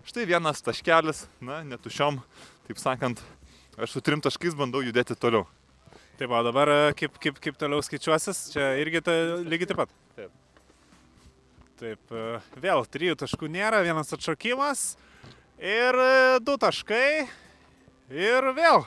Štai 0.00 0.24
vienas 0.24 0.62
taškelis, 0.64 1.26
na, 1.44 1.60
netušiom, 1.66 2.22
taip 2.66 2.78
sakant. 2.80 3.20
Aš 3.76 3.92
su 3.96 4.00
trim 4.04 4.22
taškais 4.24 4.56
bandau 4.56 4.80
judėti 4.80 5.12
toliau. 5.12 5.44
Taip, 6.16 6.32
o 6.32 6.40
dabar 6.44 6.72
e, 6.72 6.78
kaip, 6.96 7.18
kaip, 7.20 7.40
kaip 7.44 7.58
toliau 7.60 7.84
skaičiuosis, 7.84 8.40
čia 8.54 8.70
irgi 8.80 9.02
ta, 9.04 9.12
lygiai 9.44 9.68
taip 9.68 9.82
pat. 9.82 9.92
Taip. 10.16 10.32
Taip, 11.80 12.12
e, 12.12 12.24
vėl 12.64 12.84
trijų 12.96 13.18
taškų 13.20 13.48
nėra, 13.52 13.82
vienas 13.84 14.12
atšokimas 14.16 14.84
ir 15.60 16.00
e, 16.04 16.12
du 16.44 16.56
taškai 16.60 17.06
ir 18.08 18.50
vėl. 18.56 18.86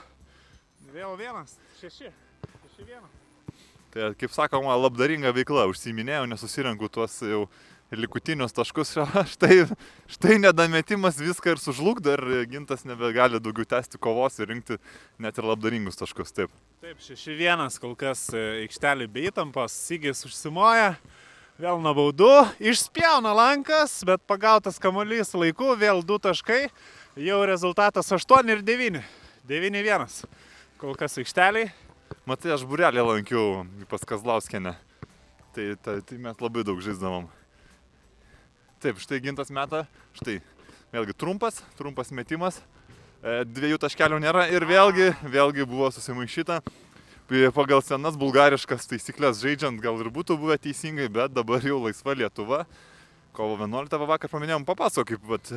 Vėl 0.93 1.17
vienas, 1.21 1.57
šeši. 1.81 2.09
Šeši 2.63 2.89
vienas. 2.89 3.19
Tai 3.93 4.09
kaip 4.17 4.33
sakoma, 4.33 4.73
labdaringa 4.81 5.29
veikla, 5.37 5.67
užsiminėjau, 5.69 6.25
nesusirenku 6.29 6.89
tuos 6.89 7.19
jau 7.21 7.45
likutinius 7.99 8.55
taškus. 8.55 8.95
Štai, 9.33 9.63
štai 10.09 10.37
nedametimas 10.41 11.19
viską 11.21 11.55
ir 11.55 11.61
sužlugdo 11.61 12.15
ir 12.17 12.45
gintas 12.51 12.85
nebegali 12.87 13.41
daugiau 13.43 13.67
tęsti 13.75 13.99
kovos 14.01 14.39
ir 14.39 14.49
rinkti 14.51 14.77
net 15.21 15.37
ir 15.37 15.47
labdaringus 15.47 15.99
taškus. 15.99 16.33
Taip. 16.35 16.53
Taip, 16.83 16.99
šeši 17.03 17.35
vienas, 17.39 17.79
kol 17.81 17.93
kas 17.99 18.25
e, 18.33 18.43
aikštelį 18.63 19.09
be 19.11 19.27
įtampos, 19.29 19.75
Sygis 19.87 20.25
užsimoja. 20.27 20.95
Vėl 21.61 21.77
nuo 21.83 21.93
baudų, 21.93 22.31
išspjauna 22.65 23.29
lankas, 23.37 23.99
bet 24.09 24.23
pagautas 24.25 24.79
kamuolys 24.81 25.35
laiku, 25.37 25.75
vėl 25.77 26.01
du 26.01 26.17
taškai, 26.17 26.63
jau 27.21 27.37
rezultatas 27.45 28.09
8 28.09 28.49
ir 28.49 28.63
9. 28.65 29.03
9-1. 29.47 30.23
Kol 30.81 30.97
kas 30.97 31.19
aikšteliai. 31.21 31.69
Matai, 32.25 32.55
aš 32.55 32.65
burelį 32.67 33.05
lankiau 33.05 33.63
pas 33.91 34.01
Kazlauskienę. 34.07 34.73
Tai, 35.53 35.65
tai, 35.85 35.99
tai 36.01 36.17
mes 36.17 36.39
labai 36.41 36.63
daug 36.65 36.81
žaisdavom. 36.81 37.29
Taip, 38.83 38.97
štai 38.99 39.21
gintas 39.23 39.47
meta, 39.53 39.85
štai. 40.19 40.41
Vėlgi 40.91 41.13
trumpas, 41.15 41.61
trumpas 41.79 42.09
metimas. 42.11 42.57
E, 43.23 43.45
Dviejų 43.47 43.77
taškelių 43.79 44.17
nėra 44.19 44.49
ir 44.51 44.65
vėlgi, 44.67 45.13
vėlgi 45.23 45.63
buvo 45.69 45.87
susimaišyta. 45.95 46.59
Pagal 47.55 47.79
senas 47.81 48.17
bulgariškas 48.19 48.89
taisyklės 48.91 49.39
žaidžiant 49.39 49.79
gal 49.81 49.95
ir 50.03 50.11
būtų 50.13 50.35
buvę 50.37 50.57
teisingai, 50.59 51.07
bet 51.07 51.31
dabar 51.31 51.63
jau 51.63 51.79
laisva 51.85 52.13
Lietuva. 52.19 52.65
Kovo 53.33 53.55
11 53.55 53.95
va 54.03 54.09
vakar 54.11 54.29
paminėjom, 54.29 54.67
papasakok, 54.67 55.15
kaip, 55.15 55.31
vat, 55.31 55.53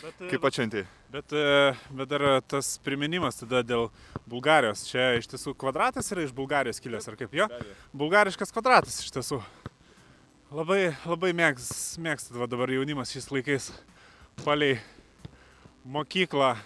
Bet, 0.00 0.16
kaip 0.32 0.44
atšventėjai. 0.48 0.86
bet, 1.12 1.32
e, 1.36 1.74
bet 1.92 2.08
dar 2.08 2.24
tas 2.48 2.78
priminimas 2.80 3.36
tada 3.36 3.60
dėl 3.60 3.90
Bulgarijos. 4.24 4.86
Čia 4.88 5.12
iš 5.20 5.28
tiesų 5.28 5.52
kvadratas 5.60 6.08
yra 6.16 6.24
iš 6.24 6.32
Bulgarijos 6.32 6.80
kilęs, 6.80 7.04
ar 7.12 7.20
kaip 7.20 7.36
jo? 7.36 7.46
Bulgariškas 7.92 8.48
kvadratas 8.56 9.02
iš 9.04 9.12
tiesų. 9.12 9.42
Labai, 10.50 10.96
labai 11.06 11.28
mėgs, 11.30 11.68
mėgstat 12.02 12.34
va 12.34 12.48
dabar 12.50 12.72
jaunimas 12.74 13.12
šiais 13.14 13.28
laikais 13.30 13.68
palei 14.42 14.80
mokyklą 15.86 16.56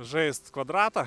žaist 0.00 0.48
kvadratą. 0.54 1.04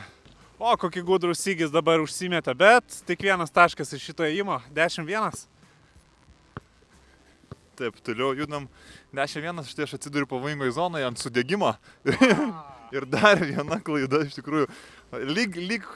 O, 0.61 0.75
kokį 0.77 1.01
gudrų 1.07 1.33
sygis 1.33 1.73
dabar 1.73 2.03
užsimetė, 2.03 2.53
bet 2.53 2.99
tik 3.07 3.25
vienas 3.25 3.49
taškas 3.49 3.95
iš 3.97 4.05
šito 4.11 4.29
įimo, 4.29 4.59
10-1. 4.77 5.41
Taip, 7.81 7.97
toliau 8.05 8.37
judam 8.37 8.69
10-1, 9.17 9.65
štai 9.73 9.89
aš 9.89 9.97
atsiduriu 9.97 10.29
pavojingoje 10.29 10.77
zonoje 10.77 11.09
ant 11.09 11.17
sudėgymo. 11.17 11.73
Ir 12.93 13.09
dar 13.09 13.41
viena 13.41 13.81
klaida 13.81 14.21
iš 14.27 14.37
tikrųjų. 14.37 14.69
Lyg, 15.33 15.57
lyg, 15.57 15.89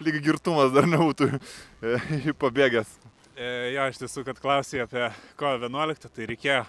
lyg 0.00 0.20
girtumas 0.24 0.72
dar 0.72 0.88
nebūtų 0.88 1.34
e, 1.36 2.32
pabėgęs. 2.40 2.96
E, 3.40 3.72
jo, 3.72 3.84
iš 3.88 3.96
tiesų, 3.96 4.20
kad 4.26 4.36
klausai 4.36 4.82
apie 4.82 5.06
kovo 5.40 5.62
11, 5.62 6.10
tai 6.12 6.26
reikėjo 6.28 6.64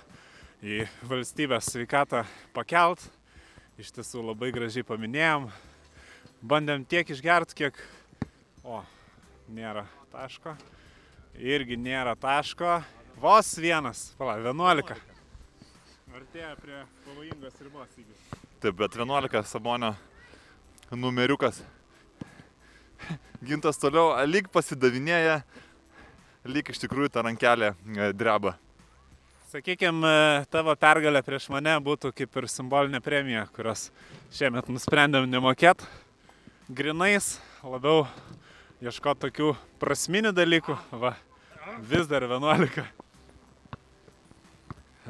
į 0.64 0.78
valstybės 1.04 1.68
sveikatą 1.68 2.22
pakelt. 2.56 3.02
Iš 3.76 3.90
tiesų 3.98 4.22
labai 4.24 4.54
gražiai 4.56 4.86
paminėjom. 4.88 5.50
Bandėm 6.40 6.86
tiek 6.88 7.10
išgert, 7.12 7.52
kiek... 7.60 7.76
O, 8.64 8.78
nėra 9.52 9.84
taško. 10.14 10.54
Irgi 11.36 11.76
nėra 11.76 12.14
taško. 12.16 12.78
Vos 13.20 13.50
vienas. 13.60 14.06
Pala, 14.16 14.38
11. 14.40 14.96
Artėja 16.16 16.54
prie 16.62 16.78
pavojingos 17.04 17.60
ribos 17.66 17.98
įgis. 18.00 18.22
Taip, 18.64 18.78
bet 18.80 18.96
11 18.96 19.44
Sabonio 19.50 19.92
numeriukas. 20.96 21.60
Gintas 23.44 23.82
toliau 23.82 24.16
lyg 24.24 24.48
pasidavinėja, 24.56 25.42
lyg 26.48 26.70
iš 26.74 26.82
tikrųjų 26.84 27.12
ta 27.14 27.24
rankelė 27.26 27.74
e, 27.74 28.12
dreba. 28.18 28.56
Sakykime, 29.52 30.46
tavo 30.48 30.74
pergalė 30.80 31.20
prieš 31.28 31.50
mane 31.52 31.74
būtų 31.84 32.14
kaip 32.16 32.38
ir 32.40 32.48
simbolinė 32.48 33.02
premija, 33.04 33.44
kurios 33.52 33.90
šiemet 34.32 34.70
nusprendėm 34.72 35.28
nemokėti. 35.28 35.90
Grinais 36.72 37.34
labiau 37.60 38.06
ieško 38.80 39.18
tokių 39.26 39.52
prasminių 39.82 40.32
dalykų. 40.32 40.78
Va, 41.04 41.18
vis 41.84 42.08
dar 42.08 42.24
11. 42.30 42.86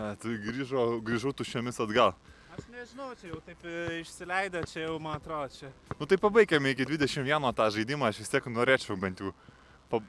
A, 0.02 0.16
Tai 0.18 0.34
grįžo, 0.48 0.88
grįžau 1.06 1.36
tuščiomis 1.38 1.78
atgal. 1.84 2.16
Aš 2.58 2.66
nežinau, 2.74 3.12
čia 3.20 3.30
jau 3.30 3.40
taip 3.46 3.62
e, 3.64 4.02
išsileidė, 4.02 4.66
čia 4.68 4.88
jau 4.88 4.98
man 5.00 5.22
atrodo, 5.22 5.54
čia. 5.54 5.70
Nu 6.00 6.08
tai 6.10 6.18
pabaigėme 6.20 6.74
iki 6.74 6.88
21 6.90 7.54
tą 7.56 7.70
žaidimą, 7.78 8.10
aš 8.10 8.24
vis 8.24 8.34
tiek 8.34 8.50
norėčiau 8.50 8.98
bent 9.00 9.22
jau. 9.22 9.36
Pa... 9.92 10.02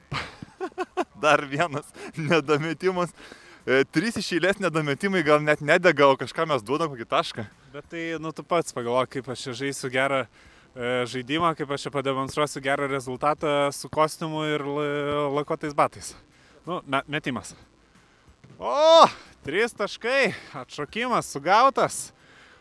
Dar 1.22 1.44
vienas 1.46 1.86
nedametimas. 2.30 3.12
E, 3.62 3.84
trys 3.94 4.16
iš 4.18 4.32
eilės 4.36 4.58
nedametimai 4.58 5.22
gal 5.22 5.42
net 5.46 5.60
nedega, 5.62 6.08
o 6.10 6.16
kažką 6.18 6.48
mes 6.50 6.64
duodam 6.66 6.90
kokį 6.90 7.06
tašką. 7.12 7.44
Bet 7.72 7.86
tai, 7.92 8.06
nu 8.18 8.32
tu 8.34 8.42
pats 8.42 8.74
pagalvok, 8.74 9.12
kaip 9.14 9.28
aš 9.30 9.44
čia 9.46 9.54
žaisiu 9.60 9.90
gerą 9.94 10.24
e, 10.26 11.04
žaidimą, 11.12 11.52
kaip 11.58 11.70
aš 11.70 11.86
čia 11.86 11.92
pademonstruosiu 11.94 12.62
gerą 12.64 12.88
rezultatą 12.90 13.70
su 13.72 13.86
kostiumu 13.92 14.42
ir 14.50 14.66
la- 14.66 15.28
lakuotais 15.38 15.76
batais. 15.78 16.10
Nu, 16.66 16.80
me, 16.86 17.04
metimas. 17.06 17.54
O, 18.58 19.06
trys 19.46 19.72
taškai, 19.78 20.32
atšokimas 20.58 21.30
sugautas, 21.30 22.12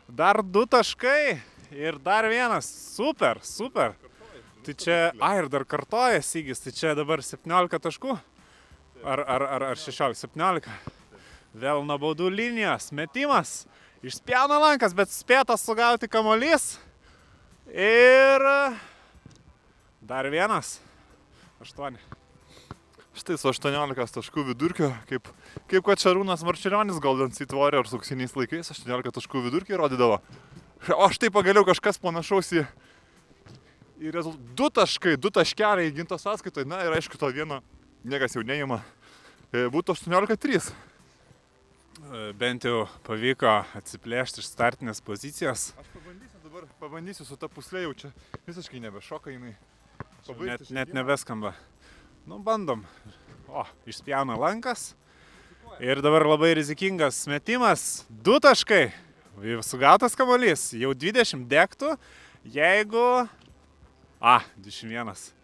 dar 0.09 0.39
du 0.45 0.67
taškai 0.69 1.39
ir 1.73 1.97
dar 2.01 2.29
vienas. 2.29 2.69
Super, 2.95 3.41
super. 3.45 3.97
Tai 4.61 4.73
čia, 4.77 4.97
a 5.17 5.33
ir 5.41 5.49
dar 5.49 5.65
kartoja 5.65 6.21
Sygis, 6.21 6.61
tai 6.61 6.73
čia 6.77 6.93
dabar 6.97 7.21
17 7.25 7.81
taškų. 7.81 8.15
Ar, 9.03 9.19
ar, 9.19 9.41
ar, 9.41 9.63
ar 9.71 9.79
16, 9.81 10.27
17. 10.29 10.69
Vėl 11.57 11.79
nuo 11.81 11.95
baudų 11.97 12.27
linijos, 12.29 12.91
metimas. 12.93 13.63
Išspjauna 14.05 14.59
lankas, 14.61 14.93
bet 14.93 15.09
spėtas 15.09 15.63
sugauti 15.65 16.05
kamolys. 16.05 16.75
Ir 17.65 18.45
dar 20.05 20.29
vienas. 20.29 20.75
Aštuoni. 21.61 21.97
Štai 23.17 23.39
su 23.41 23.49
18 23.49 24.15
taškų 24.19 24.45
vidurkiu, 24.51 24.91
kaip, 25.09 25.25
kaip 25.69 25.89
kad 25.89 26.05
Šarūnas 26.05 26.45
Marčiulionis 26.45 27.01
Golden 27.01 27.33
State 27.33 27.57
Warriors 27.57 27.97
auksiniais 27.97 28.37
laikais 28.37 28.69
18 28.71 29.17
taškų 29.17 29.47
vidurkį 29.49 29.81
rodydavo. 29.81 30.21
O 30.93 31.09
štai 31.09 31.33
pagaliau 31.33 31.65
kažkas 31.65 31.97
panašaus 32.01 32.53
į, 32.53 32.67
į 33.97 34.13
rezultatą. 34.13 34.55
Du 34.61 34.69
taškai, 34.77 35.17
du 35.17 35.33
taškeliai 35.33 35.91
ginto 35.93 36.21
sąskaitoje, 36.21 36.69
na 36.69 36.85
ir 36.85 37.01
aišku, 37.01 37.17
to 37.17 37.33
vieno 37.33 37.63
niekas 38.03 38.35
jau 38.35 38.43
neima. 38.45 38.81
E, 39.51 39.67
Būtų 39.71 39.95
18-3. 39.97 40.69
E, 40.71 42.21
Bent 42.37 42.65
jau 42.65 42.85
pavyko 43.07 43.51
atsiplėšti 43.77 44.41
iš 44.43 44.49
startinės 44.51 45.03
pozicijos. 45.05 45.71
Aš 45.79 45.91
pabandysiu 45.95 46.41
dabar, 46.45 46.69
pabandysiu 46.81 47.27
su 47.27 47.37
ta 47.39 47.49
puslė 47.51 47.85
jau 47.85 47.93
čia 48.03 48.13
visiškai 48.47 48.81
nebešoka 48.87 49.33
jinai. 49.33 49.53
Net, 50.45 50.67
net 50.69 50.93
nebeskamba. 50.93 51.55
Nu, 52.29 52.37
bandom. 52.39 52.83
O, 53.49 53.65
išspjauna 53.89 54.37
lankas. 54.39 54.91
Ir 55.81 56.01
dabar 56.03 56.27
labai 56.27 56.53
rizikingas 56.59 57.23
metimas. 57.31 58.05
Du 58.09 58.37
taškai. 58.43 58.91
Sugautas 59.65 60.13
kamolys. 60.19 60.69
Jau 60.77 60.93
20 60.93 61.47
dektų. 61.49 61.95
Jeigu... 62.53 63.05
A, 64.21 64.41
21. 64.61 65.40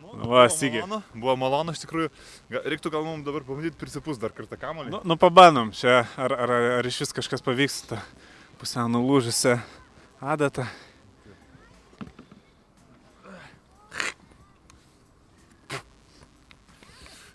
Nu, 0.00 0.28
Va, 0.30 0.48
Sigi. 0.48 0.80
Buvo 1.14 1.34
malonu 1.38 1.74
iš 1.76 1.84
tikrųjų. 1.84 2.10
Reiktų 2.50 2.92
gal 2.92 3.04
mums 3.06 3.26
dabar 3.26 3.44
pabandyti 3.46 3.78
prisipūs 3.80 4.20
dar 4.20 4.32
kartą 4.36 4.58
kamuolį. 4.60 4.92
Nu, 4.94 5.00
nu 5.04 5.16
pabandom 5.20 5.72
čia, 5.76 6.02
ar, 6.16 6.34
ar, 6.34 6.52
ar 6.80 6.88
iš 6.88 7.02
vis 7.04 7.14
kažkas 7.16 7.44
pavyks 7.44 7.82
tą 7.90 8.00
pusiau 8.60 8.88
nulūžusią 8.92 9.58
adatą. 10.20 10.66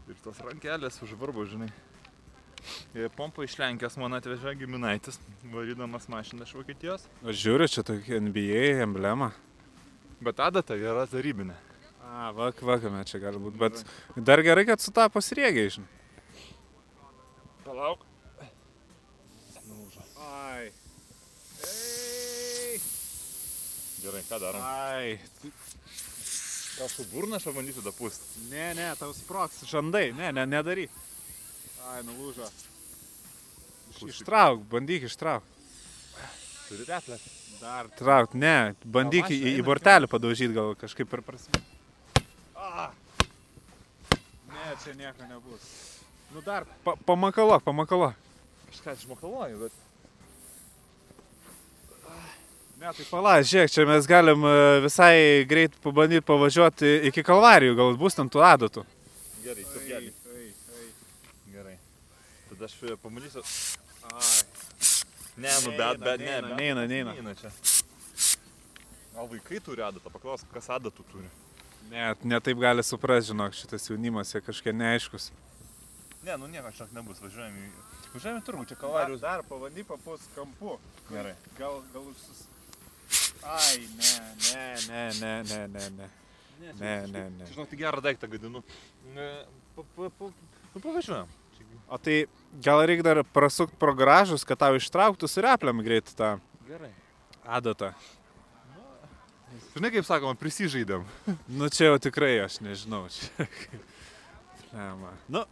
Ir 0.06 0.18
tos 0.26 0.42
rankelės 0.46 1.02
užvarbo, 1.06 1.46
žinai. 1.50 1.72
Ir 2.96 3.12
pompą 3.14 3.44
iš 3.46 3.58
Lenkijos 3.60 3.98
man 4.02 4.18
atvežė 4.18 4.56
giminaitis, 4.58 5.20
varydamas 5.54 6.08
mašiną 6.10 6.48
iš 6.48 6.56
Vokietijos. 6.58 7.06
Aš 7.22 7.42
žiūriu, 7.42 7.70
čia 7.70 7.84
tokia 7.86 8.22
NBA 8.24 8.82
emblema. 8.86 9.34
Bet 10.24 10.40
adata 10.40 10.78
yra 10.80 11.04
tarybinė. 11.10 11.58
A, 12.06 12.32
vak, 12.32 12.62
vakame 12.62 13.04
čia 13.10 13.20
gali 13.24 13.42
būti, 13.42 13.58
bet 13.60 13.82
dar 14.16 14.42
gerai, 14.46 14.66
kad 14.70 14.84
sutapo 14.84 15.22
sriegiai, 15.24 15.72
žinai. 15.74 15.90
Palauk. 17.66 18.06
Ai. 20.22 20.70
Ei. 21.66 22.78
Gerai, 24.04 24.22
ką 24.30 24.40
darom? 24.44 24.62
Ai. 24.62 25.18
Gal 26.76 26.90
su 26.92 27.06
burna 27.10 27.40
aš 27.40 27.50
pabandysiu 27.50 27.84
dapūsti? 27.86 28.48
Ne, 28.52 28.70
ne, 28.78 28.88
tau 29.00 29.14
sproks 29.16 29.64
žandai, 29.70 30.10
ne, 30.16 30.32
ne, 30.36 30.46
nedaryk. 30.46 30.94
Ai, 31.90 32.02
nulūžo. 32.06 32.48
Klausyk. 33.96 34.12
Ištrauk, 34.12 34.66
bandyk 34.72 35.08
ištrauk. 35.10 35.46
Turi 36.68 36.86
replę. 36.90 37.20
Dar 37.62 37.88
trauk, 37.96 38.34
ne, 38.36 38.76
bandyk 38.84 39.32
į, 39.32 39.56
į 39.56 39.64
bortelį 39.66 40.10
padaužyti, 40.12 40.54
gal 40.54 40.76
kažkaip 40.80 41.10
per 41.10 41.24
prasme. 41.26 41.64
Ne, 44.76 44.84
čia 44.84 44.94
nieko 44.94 45.24
nebus. 45.30 45.62
Nu 46.34 46.42
dar, 46.42 46.66
pa, 46.84 46.96
pamakalok, 47.06 47.64
pamakalok. 47.64 48.14
Kažką 48.68 48.92
išmakaluoju, 48.98 49.60
bet... 49.60 49.72
Ne, 52.76 52.92
tai 52.92 53.06
pala, 53.08 53.38
žiūrėk, 53.40 53.72
čia 53.72 53.86
mes 53.88 54.10
galim 54.10 54.44
e, 54.44 54.56
visai 54.84 55.46
greit 55.48 55.78
pabandyti 55.80 56.26
pavažiuoti 56.28 56.92
iki 57.08 57.24
kalvarijų, 57.24 57.78
gal 57.80 57.96
bus 57.96 58.20
ten 58.20 58.28
tų 58.28 58.44
adatų. 58.44 58.84
Gerai, 59.46 59.64
turgelį. 59.72 60.12
Gerai. 61.56 61.78
Tada 62.52 62.68
aš 62.68 62.76
e, 62.84 63.00
pamatysiu. 63.00 63.46
Ai. 64.12 64.28
Ne, 65.40 65.56
nu 65.64 65.72
bet, 65.80 66.04
bet, 66.04 66.20
ne, 66.20 66.36
Neina, 66.52 66.84
neina, 66.84 67.16
neina. 67.16 67.38
Čia. 67.40 67.56
Gal 69.16 69.32
vaikai 69.32 69.64
turi 69.64 69.88
adatą, 69.88 70.12
paklausk, 70.12 70.52
kas 70.52 70.68
adatų 70.82 71.08
turi. 71.14 71.32
Ne, 71.92 72.16
ne 72.24 72.40
taip 72.42 72.60
gali 72.60 72.84
suprasti, 72.84 73.32
žinok, 73.32 73.54
šitas 73.56 73.90
jaunimas, 73.90 74.34
jie 74.34 74.42
kažkiek 74.44 74.76
neaiškus. 74.76 75.30
Ne, 76.26 76.38
nu 76.42 76.50
nieko 76.50 76.72
čia 76.74 76.88
nebus, 76.96 77.22
važiuojam 77.22 77.56
į... 77.62 77.70
Važiuojam 78.16 78.42
į 78.42 78.44
turgų, 78.48 78.66
čia 78.72 78.78
kalvarijos. 78.80 79.22
dar 79.22 79.44
pabandy 79.46 79.84
papus 79.86 80.26
kampu. 80.36 80.80
Gerai. 81.12 81.36
Gal, 81.60 81.82
gal 81.94 82.10
užsus... 82.10 82.46
Ai, 83.46 83.86
ne, 84.00 84.14
ne, 84.42 84.66
ne, 84.90 85.04
ne, 85.22 85.34
ne, 85.44 85.64
ne, 85.70 85.90
ne. 86.00 86.10
Ne, 86.66 86.96
ne, 87.12 87.24
ne. 87.30 87.48
Žinau, 87.52 87.68
tai 87.70 87.78
gerą 87.78 88.02
daiktą 88.02 88.30
gadinu. 88.32 88.64
Ne, 89.14 89.30
pa, 89.76 89.86
pa, 89.96 90.10
pa, 90.18 90.32
nu, 90.74 90.82
pavažiuojam. 90.82 91.30
O 91.86 91.98
tai 92.02 92.26
gal 92.66 92.82
reikia 92.90 93.06
dar 93.06 93.22
prasukti 93.24 93.78
pro 93.78 93.94
garažus, 93.94 94.46
kad 94.48 94.58
tau 94.58 94.78
ištrauktų 94.80 95.30
su 95.30 95.44
repliam 95.46 95.84
greit 95.86 96.10
tą 96.18 96.36
Gerai. 96.66 96.90
adatą. 97.46 97.92
Žinai, 99.76 99.92
kaip 99.94 100.08
sakoma, 100.08 100.38
prisižaidėm. 100.40 101.06
Nu 101.60 101.70
čia 101.74 101.92
jau 101.92 102.00
tikrai 102.02 102.34
aš 102.44 102.60
nežinau. 102.66 103.06
Čia. 103.14 103.48
Flema. 104.70 105.14
Nu, 105.32 105.46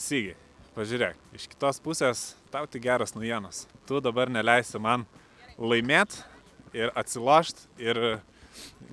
Sygi, 0.00 0.32
pažiūrėk, 0.72 1.18
iš 1.36 1.44
kitos 1.52 1.80
pusės 1.84 2.22
tau 2.52 2.64
tik 2.70 2.86
geras 2.86 3.12
naujienas. 3.12 3.66
Tu 3.84 4.00
dabar 4.00 4.30
neleisi 4.32 4.80
man 4.80 5.04
laimėti 5.60 6.22
ir 6.72 6.92
atsilošti 6.96 7.68
ir 7.84 8.00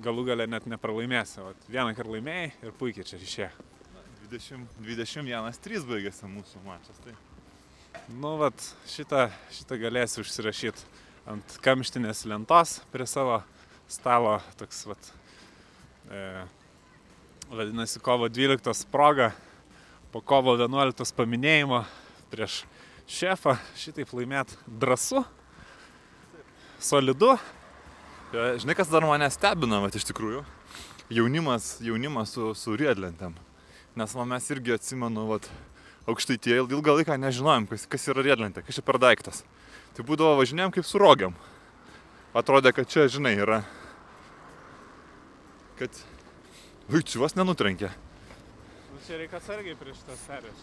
galų 0.04 0.26
galę 0.28 0.48
net 0.52 0.68
nepralaimėsi. 0.68 1.40
O 1.46 1.54
vieną 1.72 1.96
kartą 1.96 2.18
laimėjai 2.18 2.52
ir 2.66 2.76
puikiai 2.76 3.08
čia 3.08 3.22
išėjo. 3.22 3.50
20, 4.28 4.80
21-3 4.84 5.88
baigėsi 5.88 6.28
mūsų 6.28 6.64
mačas. 6.66 7.00
Tai. 7.06 7.16
Nu, 8.12 8.36
vat, 8.42 8.68
šitą, 8.92 9.30
šitą 9.56 9.80
galėsi 9.80 10.20
užsirašyti 10.26 10.84
ant 11.28 11.56
kamštinės 11.64 12.26
lentos 12.28 12.82
prie 12.92 13.08
savo 13.08 13.40
stalo. 13.88 14.38
Toks, 14.60 14.86
vat, 14.90 15.12
e, 16.12 16.46
vadinasi, 17.50 18.00
kovo 18.00 18.30
12 18.30 18.88
proga, 18.92 19.32
po 20.12 20.22
kovo 20.22 20.56
11 20.58 21.16
paminėjimo 21.16 21.84
prieš 22.32 22.64
šefą 23.08 23.56
šitaip 23.80 24.12
laimėt 24.16 24.52
drąsu, 24.68 25.24
solidu. 26.80 27.38
Ja, 28.36 28.52
žinai, 28.60 28.76
kas 28.76 28.92
dar 28.92 29.08
mane 29.08 29.30
stebina, 29.32 29.80
bet 29.86 29.96
iš 29.96 30.08
tikrųjų, 30.10 30.44
jaunimas, 31.16 31.78
jaunimas 31.84 32.36
su, 32.36 32.52
su 32.60 32.76
riedlentėm. 32.76 33.38
Nes 33.98 34.14
va, 34.14 34.28
mes 34.28 34.52
irgi 34.52 34.76
atsimenu, 34.76 35.24
vat, 35.32 35.48
aukštaitie 36.08 36.60
ilgą 36.60 37.00
laiką 37.00 37.16
nežinojom, 37.20 37.70
kas, 37.72 37.88
kas 37.90 38.08
yra 38.12 38.26
riedlentė, 38.26 38.64
kas 38.68 38.80
čia 38.80 38.84
per 38.86 39.00
daiktas. 39.02 39.44
Tai 39.96 40.06
būdavo 40.08 40.36
važinėjom 40.42 40.76
kaip 40.76 40.86
su 40.88 41.00
rogiam. 41.02 41.34
Atrodė, 42.38 42.76
kad 42.76 42.92
čia, 42.92 43.08
žinai, 43.12 43.34
yra. 43.40 43.64
Kad... 45.78 46.02
Vos 46.90 47.36
nenutrenkė. 47.36 47.90
Nu, 48.94 49.00
čia 49.06 49.20
reikia 49.20 49.42
atsargiai 49.42 49.76
prieš 49.78 50.00
tas 50.08 50.22
serijas. 50.24 50.62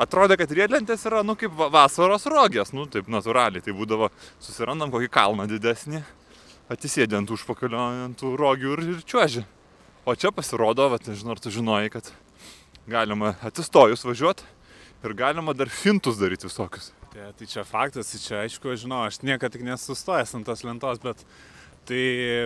Atrodė, 0.00 0.36
kad 0.40 0.52
riedlentės 0.52 1.04
yra, 1.08 1.22
nu, 1.24 1.36
kaip 1.40 1.52
va- 1.56 1.68
vasaros 1.72 2.26
rogės, 2.28 2.72
nu, 2.76 2.84
taip 2.90 3.08
natūraliai. 3.12 3.64
Tai 3.64 3.72
būdavo, 3.76 4.10
susirandam 4.44 4.92
kokį 4.92 5.08
kalną 5.12 5.46
didesnį, 5.48 6.02
atsisėdė 6.72 7.20
ant 7.20 7.32
užpakalio, 7.32 7.84
ant 8.08 8.18
tų 8.20 8.34
rogių 8.40 8.74
ir, 8.74 8.84
ir 8.96 9.04
čiuoži. 9.08 9.46
O 10.06 10.14
čia 10.14 10.32
pasirodo, 10.34 10.90
va, 10.92 11.00
nežinau, 11.06 11.36
ar 11.36 11.40
tu 11.42 11.52
žinojai, 11.54 11.88
kad 11.94 12.10
galima 12.86 13.34
atsistojus 13.46 14.04
važiuoti 14.06 14.44
ir 15.04 15.14
galima 15.16 15.54
dar 15.56 15.70
fintus 15.72 16.20
daryti 16.20 16.48
visokius. 16.48 16.92
Tai, 17.12 17.30
tai 17.38 17.48
čia 17.48 17.64
faktas, 17.66 18.12
tai 18.12 18.20
čia 18.22 18.40
aišku, 18.44 18.74
žinau, 18.78 19.04
aš 19.08 19.22
niekada 19.24 19.54
tik 19.54 19.64
nesustojęs 19.66 20.34
ant 20.36 20.46
tos 20.46 20.64
lentos, 20.66 21.00
bet 21.02 21.24
tai 21.86 22.02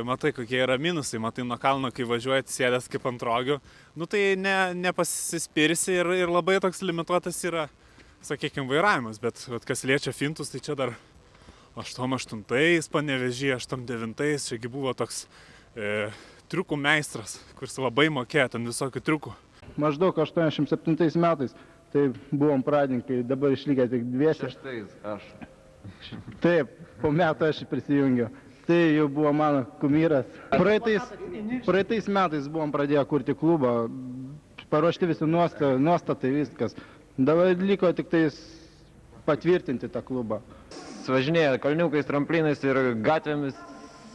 matai, 0.06 0.32
kokie 0.36 0.60
yra 0.62 0.76
minusai, 0.80 1.20
matai 1.22 1.44
nuo 1.48 1.58
kalno, 1.60 1.90
kai 1.94 2.06
važiuoji 2.08 2.46
sėdęs 2.50 2.88
kaip 2.92 3.06
ant 3.10 3.22
rogių, 3.24 3.60
nu 3.98 4.08
tai 4.10 4.34
ne, 4.38 4.56
nepasispirsi 4.78 5.96
ir, 6.00 6.10
ir 6.24 6.32
labai 6.32 6.58
toks 6.62 6.82
limituotas 6.84 7.38
yra, 7.48 7.68
sakykime, 8.26 8.68
vairavimas, 8.70 9.20
bet 9.22 9.40
vat, 9.48 9.64
kas 9.68 9.86
liečia 9.88 10.12
fintus, 10.16 10.52
tai 10.52 10.60
čia 10.64 10.76
dar 10.78 10.94
88 11.80 12.90
panevežė, 12.92 13.54
89, 13.56 14.26
čiagi 14.50 14.70
buvo 14.70 14.92
toks 14.96 15.24
e, 15.74 16.10
triukų 16.50 16.76
meistras, 16.80 17.38
kuris 17.58 17.78
labai 17.80 18.08
mokėjo 18.12 18.48
ten 18.56 18.66
visokių 18.68 19.04
triukų. 19.06 19.34
Maždaug 19.80 20.18
87 20.18 21.20
metais, 21.20 21.54
tai 21.94 22.10
buvom 22.30 22.62
pradininkai, 22.66 23.22
dabar 23.26 23.54
išlikę 23.54 23.86
tik 23.92 24.06
dviese. 24.10 24.50
Šeštais 24.50 24.96
aš. 25.14 25.26
Taip, 26.42 26.72
po 27.00 27.12
metų 27.14 27.48
aš 27.48 27.62
prisijungiau. 27.70 28.28
Tai 28.70 28.94
jau 28.94 29.08
buvo 29.10 29.32
mano 29.34 29.64
kumyras. 29.80 30.26
Praeitais, 30.54 31.02
praeitais 31.66 32.06
metais 32.06 32.44
buvom 32.46 32.70
pradėję 32.70 33.02
kurti 33.10 33.34
klubą, 33.34 33.72
paruošti 34.70 35.08
visi 35.10 35.26
nuosta- 35.26 35.72
nuostatai, 35.74 36.30
viskas. 36.36 36.76
Dabar 37.18 37.50
liko 37.58 37.90
tik 37.92 38.06
tais 38.12 38.36
patvirtinti 39.26 39.90
tą 39.90 40.04
klubą. 40.06 40.38
Važinėja 41.10 41.58
kalniukais, 41.58 42.06
tramplinais 42.06 42.62
ir 42.62 42.78
gatvėmis, 43.02 43.56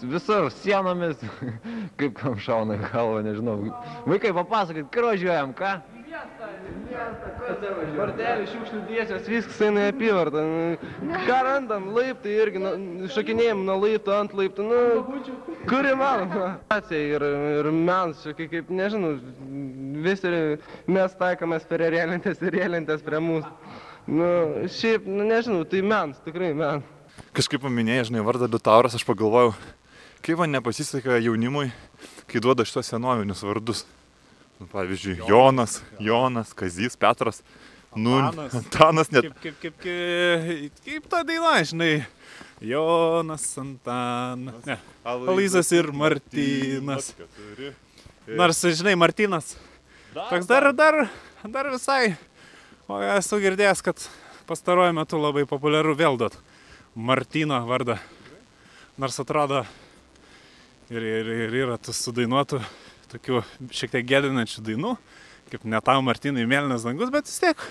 visur, 0.08 0.48
sienomis, 0.62 1.20
kaip 2.00 2.15
kam 2.15 2.39
šauna 2.39 2.78
į 2.80 2.86
galvą, 2.94 3.20
nežinau. 3.28 3.58
Vaikai, 4.08 4.32
papasakokit, 4.39 4.88
kur 4.96 5.10
važiuojam, 5.12 5.52
ką? 5.60 5.74
Varteliai, 7.45 8.45
šiukšlių 8.49 8.79
dėsios, 8.89 9.27
viskas 9.29 9.60
eina 9.67 9.86
į 9.86 9.91
apyvartą. 9.93 10.41
Nu, 10.45 11.19
Ką 11.27 11.38
randam, 11.45 11.88
laiptai 11.95 12.34
irgi, 12.41 12.62
nu, 12.63 13.10
šokinėjim 13.13 13.62
nuo 13.67 13.75
laipto 13.84 14.15
ant 14.15 14.34
laiptų, 14.38 14.65
nu, 14.65 14.79
kur 15.69 15.88
įmanoma. 15.89 16.55
Ir, 16.95 17.25
ir 17.60 17.69
čia 18.21 18.34
kaip, 18.38 18.49
kaip, 18.53 18.71
nežinau, 18.73 19.15
visi 20.05 20.31
mes 20.97 21.17
taikomės 21.19 21.67
prie 21.69 21.91
rėlintės 21.93 22.41
ir 22.41 22.58
rėlintės 22.60 23.05
prie 23.05 23.21
mūsų. 23.21 23.53
Nu, 24.05 24.29
šiaip, 24.69 25.05
nu, 25.10 25.25
nežinau, 25.25 25.63
tai 25.69 25.81
mens, 25.86 26.21
tikrai 26.25 26.53
mens. 26.58 26.86
Kažkaip 27.36 27.62
paminėjai, 27.63 28.10
žinai, 28.10 28.25
vardą 28.25 28.49
Liutauras, 28.49 28.95
aš 28.97 29.05
pagalvojau, 29.08 29.53
kaip 30.25 30.41
man 30.41 30.53
nepasiseka 30.53 31.19
jaunimui, 31.23 31.69
kai 32.29 32.41
duoda 32.43 32.65
šitos 32.67 32.89
senovinius 32.91 33.45
vardus. 33.45 33.86
Nu, 34.60 34.68
pavyzdžiui, 34.72 35.18
Jonas, 35.28 35.82
Jonas, 36.00 36.54
Kazys, 36.54 36.96
Petras. 36.96 37.41
Nu, 37.96 38.18
Antanas. 38.54 39.12
Net. 39.12 39.28
Kaip, 39.41 39.56
kaip, 39.62 39.76
kaip, 39.84 40.80
kaip, 40.84 41.10
ta 41.12 41.24
daina, 41.28 41.58
žinai. 41.63 42.06
Jonas, 42.63 43.58
Antanas. 43.60 44.65
Ne. 44.65 44.78
Aloyzas 45.04 45.72
ir 45.76 45.91
Martynas. 45.91 47.12
keturi. 47.15 47.74
Nors, 48.28 48.62
žinai, 48.63 48.96
Martynas. 48.96 49.56
Toks 50.15 50.48
dar, 50.48 50.72
dar, 50.74 51.10
dar 51.44 51.72
visai. 51.72 52.15
O 52.88 53.02
esu 53.04 53.39
girdėjęs, 53.44 53.84
kad 53.84 54.00
pastaruoju 54.48 54.96
metu 54.96 55.20
labai 55.20 55.44
populiaru 55.50 55.96
vėl 56.00 56.20
duot 56.22 56.36
Martyno 56.96 57.60
vardą. 57.68 57.98
Nors 58.96 59.20
atrodo 59.20 59.65
ir, 60.88 61.04
ir, 61.04 61.32
ir 61.48 61.56
yra 61.65 61.76
tų 61.82 61.96
sudainuotų 61.96 62.62
tokių 63.15 63.41
šiek 63.73 63.95
tiek 63.95 64.06
gėdinančių 64.12 64.67
dainų, 64.69 64.93
kaip 65.51 65.65
ne 65.71 65.82
tau 65.86 66.04
Martynai 66.06 66.45
mėlynas 66.49 66.86
dangus, 66.86 67.12
bet 67.13 67.28
vis 67.32 67.41
tiek 67.41 67.65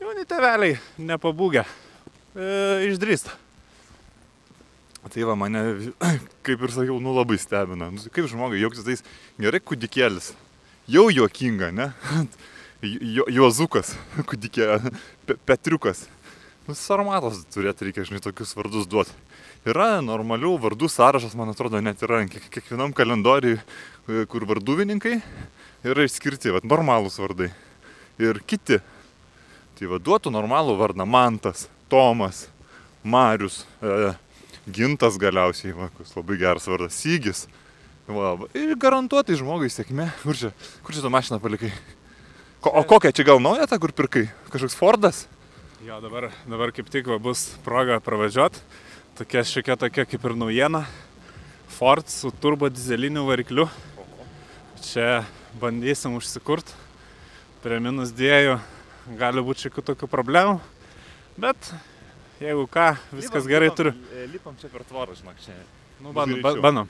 Jauni 0.00 0.22
teveliai, 0.24 0.78
nepabūgę, 0.96 1.60
e, 2.32 2.44
išdrįsta. 2.88 3.34
Tai 5.12 5.26
va 5.28 5.34
mane, 5.36 5.60
kaip 6.46 6.62
ir 6.64 6.72
sakiau, 6.72 6.96
nu 7.04 7.12
labai 7.12 7.36
stebina. 7.40 7.90
Nu, 7.92 8.00
kaip 8.14 8.30
žmogai 8.30 8.62
jauksis 8.62 8.86
tais 8.86 9.04
gerai 9.36 9.60
kudikėlis. 9.60 10.30
Jau 10.88 11.08
juokinga, 11.12 11.68
ne? 11.76 11.90
Jo, 12.80 13.26
juozukas, 13.28 13.90
kudikė, 14.30 14.78
pe, 15.28 15.34
Petriukas. 15.44 16.06
Nu, 16.64 16.72
sarmatos 16.72 17.42
turėti 17.52 17.84
reikia, 17.84 18.06
žinai, 18.08 18.22
tokius 18.24 18.54
vardus 18.56 18.88
duoti. 18.88 19.12
Yra 19.68 19.98
normalių 20.00 20.54
vardų 20.62 20.88
sąrašas, 20.88 21.34
man 21.36 21.52
atrodo, 21.52 21.76
net 21.84 22.00
yra 22.06 22.22
kiek, 22.24 22.46
kiekvienam 22.54 22.94
kalendoriui, 22.96 23.58
kur 24.30 24.46
varduvininkai 24.48 25.18
yra 25.86 26.04
išskirti, 26.06 26.52
vat, 26.54 26.66
normalūs 26.68 27.18
vardai. 27.20 27.50
Ir 28.20 28.42
kiti. 28.48 28.80
Tai 29.78 29.88
va 29.88 30.00
duotų 30.02 30.32
normalų 30.34 30.76
vardą 30.76 31.06
Mantas, 31.08 31.64
Tomas, 31.88 32.44
Marius, 33.02 33.62
e, 33.80 34.12
Gintas 34.70 35.16
galiausiai, 35.18 35.72
va, 35.72 35.88
labai 36.16 36.36
geras 36.40 36.68
vardas, 36.68 36.98
Sygis. 37.00 37.46
Va, 38.10 38.34
va, 38.36 38.48
ir 38.58 38.74
garantuotai 38.80 39.38
žmogui 39.38 39.70
sėkmė. 39.72 40.10
Kur 40.20 40.36
čia, 40.36 40.50
kur 40.84 40.96
čia 40.96 41.04
tą 41.04 41.10
mašiną 41.12 41.40
palikai? 41.42 41.70
Ko, 42.60 42.72
o 42.76 42.84
kokią 42.84 43.12
čia 43.16 43.24
gal 43.24 43.40
naują 43.40 43.64
tą, 43.70 43.78
kur 43.80 43.94
pirkai? 43.96 44.26
Kažkoks 44.52 44.76
Fordas? 44.76 45.24
Jo, 45.86 45.96
dabar, 46.04 46.28
dabar 46.44 46.74
kaip 46.76 46.90
tik 46.92 47.08
va, 47.08 47.16
bus 47.22 47.46
proga 47.64 47.96
pravažiuoti. 48.04 48.60
Tokia 49.16 49.46
šiokia 49.48 49.78
tokia 49.80 50.04
kaip 50.04 50.26
ir 50.28 50.34
naujiena. 50.36 50.82
Ford 51.72 52.10
su 52.12 52.28
turbo 52.42 52.68
dizeliniu 52.68 53.24
varikliu. 53.30 53.64
Čia 54.80 55.24
bandysim 55.60 56.14
užsikurt. 56.16 56.72
Prie 57.60 57.76
minus 57.82 58.12
dviejų 58.16 58.56
gali 59.20 59.42
būti 59.44 59.66
šiokių 59.66 59.82
tokių 59.90 60.08
problemų. 60.08 60.54
Bet 61.40 61.72
jeigu 62.40 62.64
ką, 62.72 62.86
viskas 63.12 63.44
Lipam, 63.44 63.50
gerai 63.52 63.68
lipam, 63.68 63.76
turiu. 63.76 63.92
e, 64.16 64.26
Lipam 64.32 64.56
čia 64.60 64.70
per 64.72 64.84
tvorą, 64.88 65.16
žinok, 65.18 65.36
čia. 65.44 65.56
Nu, 66.00 66.12
bandom, 66.16 66.40
ba- 66.44 66.56
bandom. 66.64 66.88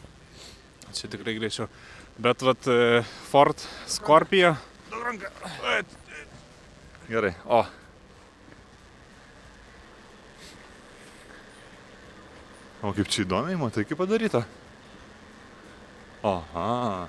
Čia 0.95 1.11
tikrai 1.11 1.35
greičiau. 1.39 1.67
Bet 2.21 2.43
vat 2.47 2.67
e, 2.71 3.03
Ford 3.31 3.59
Scorpio. 3.91 4.55
Gerai, 7.11 7.35
o. 7.51 7.65
O 12.83 12.93
kaip 12.97 13.11
čia 13.13 13.27
įdomiai, 13.27 13.59
matai, 13.61 13.83
kaip 13.85 13.99
padaryta. 14.01 14.45
Aha. 16.25 17.09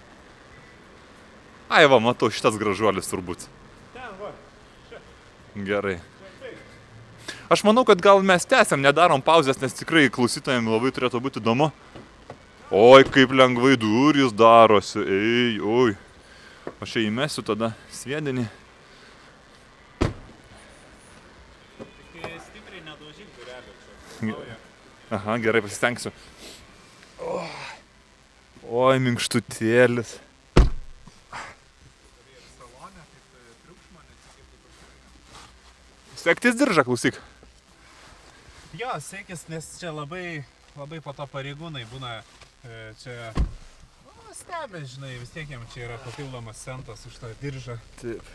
Ai, 1.71 1.85
va, 1.87 2.01
matau, 2.03 2.27
šitas 2.27 2.57
gražuolis 2.59 3.07
turbūt. 3.07 3.45
Gerai. 5.55 6.01
Aš 7.51 7.61
manau, 7.63 7.85
kad 7.87 8.01
gal 8.03 8.19
mes 8.27 8.43
tęsiam, 8.47 8.81
nedarom 8.83 9.23
pauzės, 9.23 9.59
nes 9.59 9.75
tikrai 9.75 10.09
klausytojams 10.11 10.67
labai 10.71 10.91
turėtų 10.91 11.21
būti 11.23 11.39
įdomu. 11.39 11.69
Oi, 12.75 13.03
kaip 13.07 13.31
lengvai 13.35 13.77
durys 13.79 14.31
darosi, 14.35 14.99
ei, 15.03 15.53
oi. 15.59 15.95
Aš 16.83 16.97
čia 16.97 17.03
įmesiu 17.07 17.43
tada 17.47 17.71
sviedinį. 17.91 18.45
Aha, 25.11 25.37
gerai 25.43 25.63
pasistengsiu. 25.63 26.11
Oi, 28.71 28.99
minkštutėlis. 29.03 30.17
Sektis 36.21 36.53
diržą, 36.53 36.83
klausyk. 36.85 37.15
Jo, 38.77 38.91
sėkis, 39.01 39.47
nes 39.49 39.65
čia 39.81 39.89
labai, 39.89 40.43
labai 40.77 40.99
po 41.01 41.15
to 41.17 41.25
pareigūnai 41.31 41.81
būna 41.89 42.11
e, 42.21 42.91
čia... 43.01 43.31
Nu, 44.05 44.35
stebė, 44.37 44.83
žinai, 44.85 45.15
vis 45.17 45.31
tiek 45.33 45.49
jam 45.49 45.63
čia 45.73 45.87
yra 45.87 45.97
papildomas 46.03 46.61
centas 46.61 47.01
už 47.09 47.15
tą 47.23 47.31
diržą. 47.41 47.79
Taip. 48.03 48.29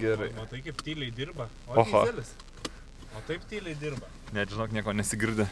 Gerai. 0.00 0.28
Matai, 0.36 0.60
kaip 0.66 0.82
tyliai 0.84 1.14
dirba. 1.16 1.48
O 1.70 1.78
Oho. 1.80 2.02
dizelis. 2.04 2.34
O 3.16 3.22
taip 3.30 3.46
tyliai 3.48 3.78
dirba. 3.80 4.10
Net 4.36 4.52
žinok, 4.52 4.74
nieko 4.76 4.92
nesigirdė. 4.96 5.48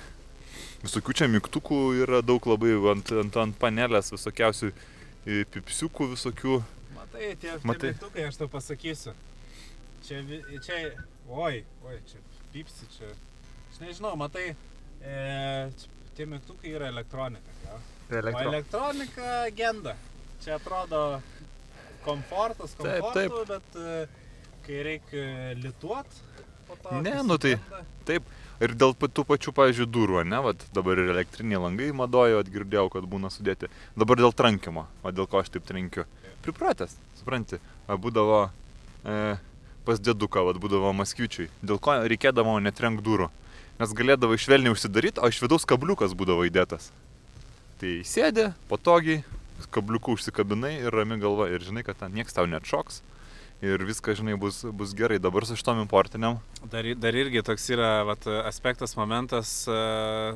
Visokių 0.84 1.16
čia 1.16 1.30
mygtukų 1.32 1.80
yra 2.02 2.20
daug 2.26 2.44
labai 2.50 2.74
ant, 2.92 3.14
ant, 3.22 3.40
ant 3.40 3.56
panelės, 3.56 4.12
visokiausių 4.12 4.72
pipsiukų 5.56 6.10
visokių. 6.12 6.60
Matai, 6.98 7.32
tie, 7.40 7.56
tie 7.56 7.72
Matai. 7.72 7.94
mygtukai, 7.94 8.28
aš 8.28 8.40
tau 8.42 8.52
pasakysiu. 8.52 9.16
Čia, 10.02 10.20
čia, 10.66 10.78
oi, 11.28 11.64
oi, 11.86 11.98
čia 12.10 12.20
pipsi, 12.52 12.86
čia. 12.96 13.10
Aš 13.72 13.80
nežinau, 13.80 14.14
matai, 14.20 14.54
e, 15.00 15.70
tie 16.16 16.26
mygtukai 16.28 16.74
yra 16.76 16.90
elektronika. 16.92 17.54
Jo? 17.66 17.78
O 18.12 18.42
elektronika 18.44 19.46
genda. 19.56 19.94
Čia 20.44 20.58
atrodo 20.58 21.20
komfortas, 22.04 22.74
Taip, 22.76 23.00
komfortu, 23.00 23.44
bet 23.48 23.78
e, 23.78 24.06
kai 24.66 24.82
reikia 24.88 25.26
lituot, 25.62 26.06
po 26.68 26.76
to... 26.82 27.00
Ne, 27.00 27.22
nu 27.22 27.38
tai- 27.38 27.56
sugenda- 27.56 27.84
Taip. 28.04 28.22
Ir 28.62 28.76
dėl 28.78 28.92
tų 28.94 29.24
pačių, 29.26 29.50
pavyzdžiui, 29.58 29.88
durų, 29.90 30.20
ne, 30.28 30.38
vat 30.44 30.60
dabar 30.76 31.00
ir 31.02 31.08
elektriniai 31.10 31.58
langai 31.58 31.88
madojo, 31.98 32.38
atgirdėjau, 32.44 32.92
kad 32.94 33.08
būna 33.10 33.26
sudėti. 33.34 33.66
Dabar 33.98 34.20
dėl 34.20 34.30
trankimo, 34.38 34.84
o 35.02 35.10
dėl 35.10 35.26
ko 35.26 35.40
aš 35.40 35.50
taip 35.50 35.64
trenkiu. 35.66 36.04
Pripratęs, 36.44 36.94
supranti, 37.18 37.58
būdavo 37.88 38.44
e, 39.02 39.16
pas 39.86 40.00
dėduką, 40.00 40.44
vat 40.48 40.58
būdavo 40.62 40.92
maskvičiui. 40.96 41.48
Dėl 41.62 41.80
ko 41.82 41.98
reikėdavo 42.06 42.58
netrenk 42.62 43.02
durų. 43.04 43.30
Nes 43.80 43.94
galėdavo 43.96 44.36
švelniai 44.38 44.74
užsidaryti, 44.74 45.22
o 45.22 45.30
iš 45.30 45.40
vidaus 45.42 45.66
kabliukas 45.68 46.14
būdavo 46.18 46.44
įdėtas. 46.46 46.90
Tai 47.80 47.94
sėdė, 48.06 48.52
patogiai, 48.70 49.24
kabliuku 49.74 50.14
užsikabinai 50.16 50.76
ir 50.84 50.94
rami 50.94 51.18
galva 51.22 51.48
ir 51.50 51.64
žinai, 51.64 51.82
kad 51.86 51.98
ten 51.98 52.14
nieks 52.14 52.36
tau 52.36 52.46
neatšoks. 52.46 53.02
Ir 53.62 53.82
viskas, 53.86 54.18
žinai, 54.18 54.34
bus, 54.34 54.64
bus 54.74 54.90
gerai. 54.98 55.20
Dabar 55.22 55.46
su 55.46 55.54
šitom 55.54 55.84
importiniam 55.84 56.40
Dar, 56.70 56.86
dar 56.98 57.14
irgi 57.14 57.44
toks 57.46 57.68
yra 57.70 58.02
vat, 58.06 58.26
aspektas, 58.46 58.96
momentas 58.98 59.52
e, 59.70 59.76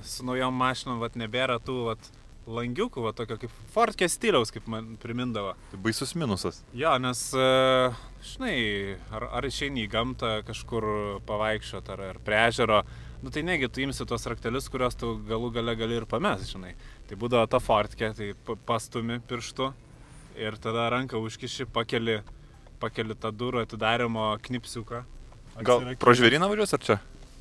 su 0.06 0.26
naujom 0.26 0.54
mašinom, 0.54 1.00
vat, 1.02 1.18
nebėra 1.18 1.58
tų 1.62 1.80
vat, 1.88 2.10
langiukų, 2.46 3.02
vat, 3.02 3.16
tokio 3.18 3.36
kaip 3.42 3.54
Ford 3.74 4.02
stiliaus, 4.10 4.52
kaip 4.54 4.68
man 4.70 4.94
primindavo. 5.02 5.54
Tai 5.72 5.80
baisus 5.82 6.14
minusas. 6.18 6.60
Jo, 6.76 6.92
nes, 7.02 7.22
e, 7.34 7.48
žinai, 8.32 8.56
ar, 9.14 9.28
ar 9.40 9.48
išeini 9.48 9.84
į 9.86 9.90
gamtą 9.90 10.30
kažkur 10.46 10.86
pavaikščiot, 11.26 11.90
ar, 11.94 12.04
ar 12.12 12.20
prie 12.26 12.38
ežero, 12.46 12.82
nu 13.22 13.32
tai 13.34 13.42
negi 13.46 13.68
tu 13.68 13.82
imsi 13.82 14.06
tos 14.06 14.26
raktelius, 14.30 14.70
kuriuos 14.70 14.98
tu 14.98 15.16
galų 15.26 15.50
gale 15.58 15.74
gali 15.78 15.98
ir 15.98 16.06
pames, 16.06 16.46
žinai. 16.52 16.74
Tai 17.10 17.18
būdavo 17.18 17.48
ta 17.50 17.60
fortkė, 17.62 18.12
tai 18.16 18.30
pa- 18.46 18.58
pastumi 18.68 19.18
pirštu 19.26 19.72
ir 20.38 20.58
tada 20.62 20.88
ranką 20.94 21.18
užkiši, 21.22 21.66
pakeli, 21.72 22.20
pakeli 22.82 23.16
tą 23.18 23.32
durų 23.34 23.64
atidarimo 23.64 24.30
knipsiuką. 24.46 25.02
Gal 25.66 25.94
pro 25.98 26.12
žvėryną 26.14 26.50
važiuos 26.52 26.74
ar 26.76 26.82
čia? 26.84 26.98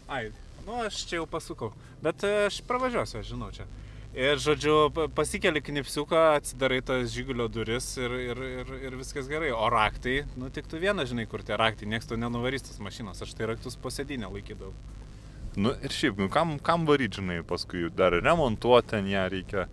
Ai, 0.08 0.30
nu 0.66 0.80
aš 0.86 1.04
čia 1.10 1.20
jau 1.20 1.26
pasukau. 1.30 1.74
Bet 2.02 2.24
e, 2.24 2.46
aš 2.48 2.62
pravažiuosiu, 2.68 3.20
aš 3.20 3.34
žinau 3.34 3.52
čia. 3.54 3.66
Ir 4.16 4.40
žodžiu, 4.40 4.76
pa- 4.96 5.10
pasikeli 5.12 5.60
knipsiuką, 5.60 6.20
atsidarai 6.38 6.78
tas 6.88 7.10
žygulio 7.12 7.50
duris 7.52 7.98
ir, 8.00 8.14
ir, 8.32 8.40
ir, 8.62 8.70
ir 8.88 8.94
viskas 8.96 9.28
gerai. 9.28 9.50
O 9.52 9.66
raktai, 9.74 10.22
nu 10.40 10.48
tik 10.56 10.70
tu 10.72 10.80
vienas 10.80 11.10
žinai, 11.12 11.26
kur 11.28 11.44
tie 11.44 11.58
raktai, 11.60 11.90
nieks 11.92 12.08
tu 12.08 12.16
nenuvarys 12.16 12.64
tas 12.64 12.80
mašinos, 12.80 13.20
aš 13.26 13.34
tai 13.36 13.50
raktus 13.52 13.76
posėdinę 13.76 14.30
laikydavau. 14.32 14.72
Nu 15.60 15.74
ir 15.84 15.92
šiaip, 15.92 16.16
nu, 16.20 16.30
kam, 16.32 16.56
kam 16.64 16.88
varyti, 16.88 17.20
žinai, 17.20 17.42
paskui 17.48 17.90
dar 17.92 18.16
remontuoti 18.24 18.94
ten 18.96 19.12
ją 19.12 19.26
reikia. 19.32 19.68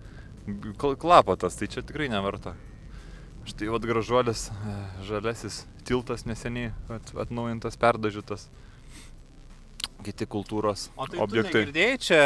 Kl- 0.74 0.98
Klapatas, 0.98 1.54
tai 1.58 1.70
čia 1.70 1.82
tikrai 1.86 2.08
neverta. 2.10 2.56
Štai 3.46 3.70
vad 3.70 3.86
gražuolis, 3.86 4.48
e, 4.50 4.74
žalesis 5.06 5.60
tiltas 5.86 6.26
neseniai 6.26 6.72
at, 6.90 7.14
atnaujintas, 7.14 7.78
perdažytas. 7.78 8.48
Kiti 10.02 10.26
kultūros 10.26 10.88
O 10.98 11.06
tai 11.06 11.20
objektai. 11.22 11.52
tu 11.52 11.58
negirdėjai, 11.60 11.98
čia, 12.02 12.22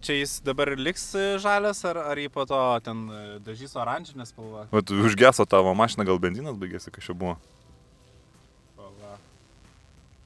čia 0.00 0.14
jis 0.16 0.38
dabar 0.46 0.70
liks 0.78 1.04
žalias, 1.44 1.82
ar, 1.88 1.98
ar 2.12 2.16
jį 2.22 2.30
po 2.32 2.46
to 2.48 2.58
ten 2.86 3.02
e, 3.12 3.20
dažys 3.44 3.74
oranžinę 3.76 4.24
spalvą? 4.28 4.64
Vat 4.72 4.92
užgeso 4.96 5.44
tavo 5.44 5.74
mašina, 5.76 6.06
gal 6.08 6.18
benzinas 6.22 6.56
baigėsi, 6.56 6.88
kas 6.94 7.04
čia 7.10 7.12
buvo. 7.18 7.36
Pala, 8.78 9.16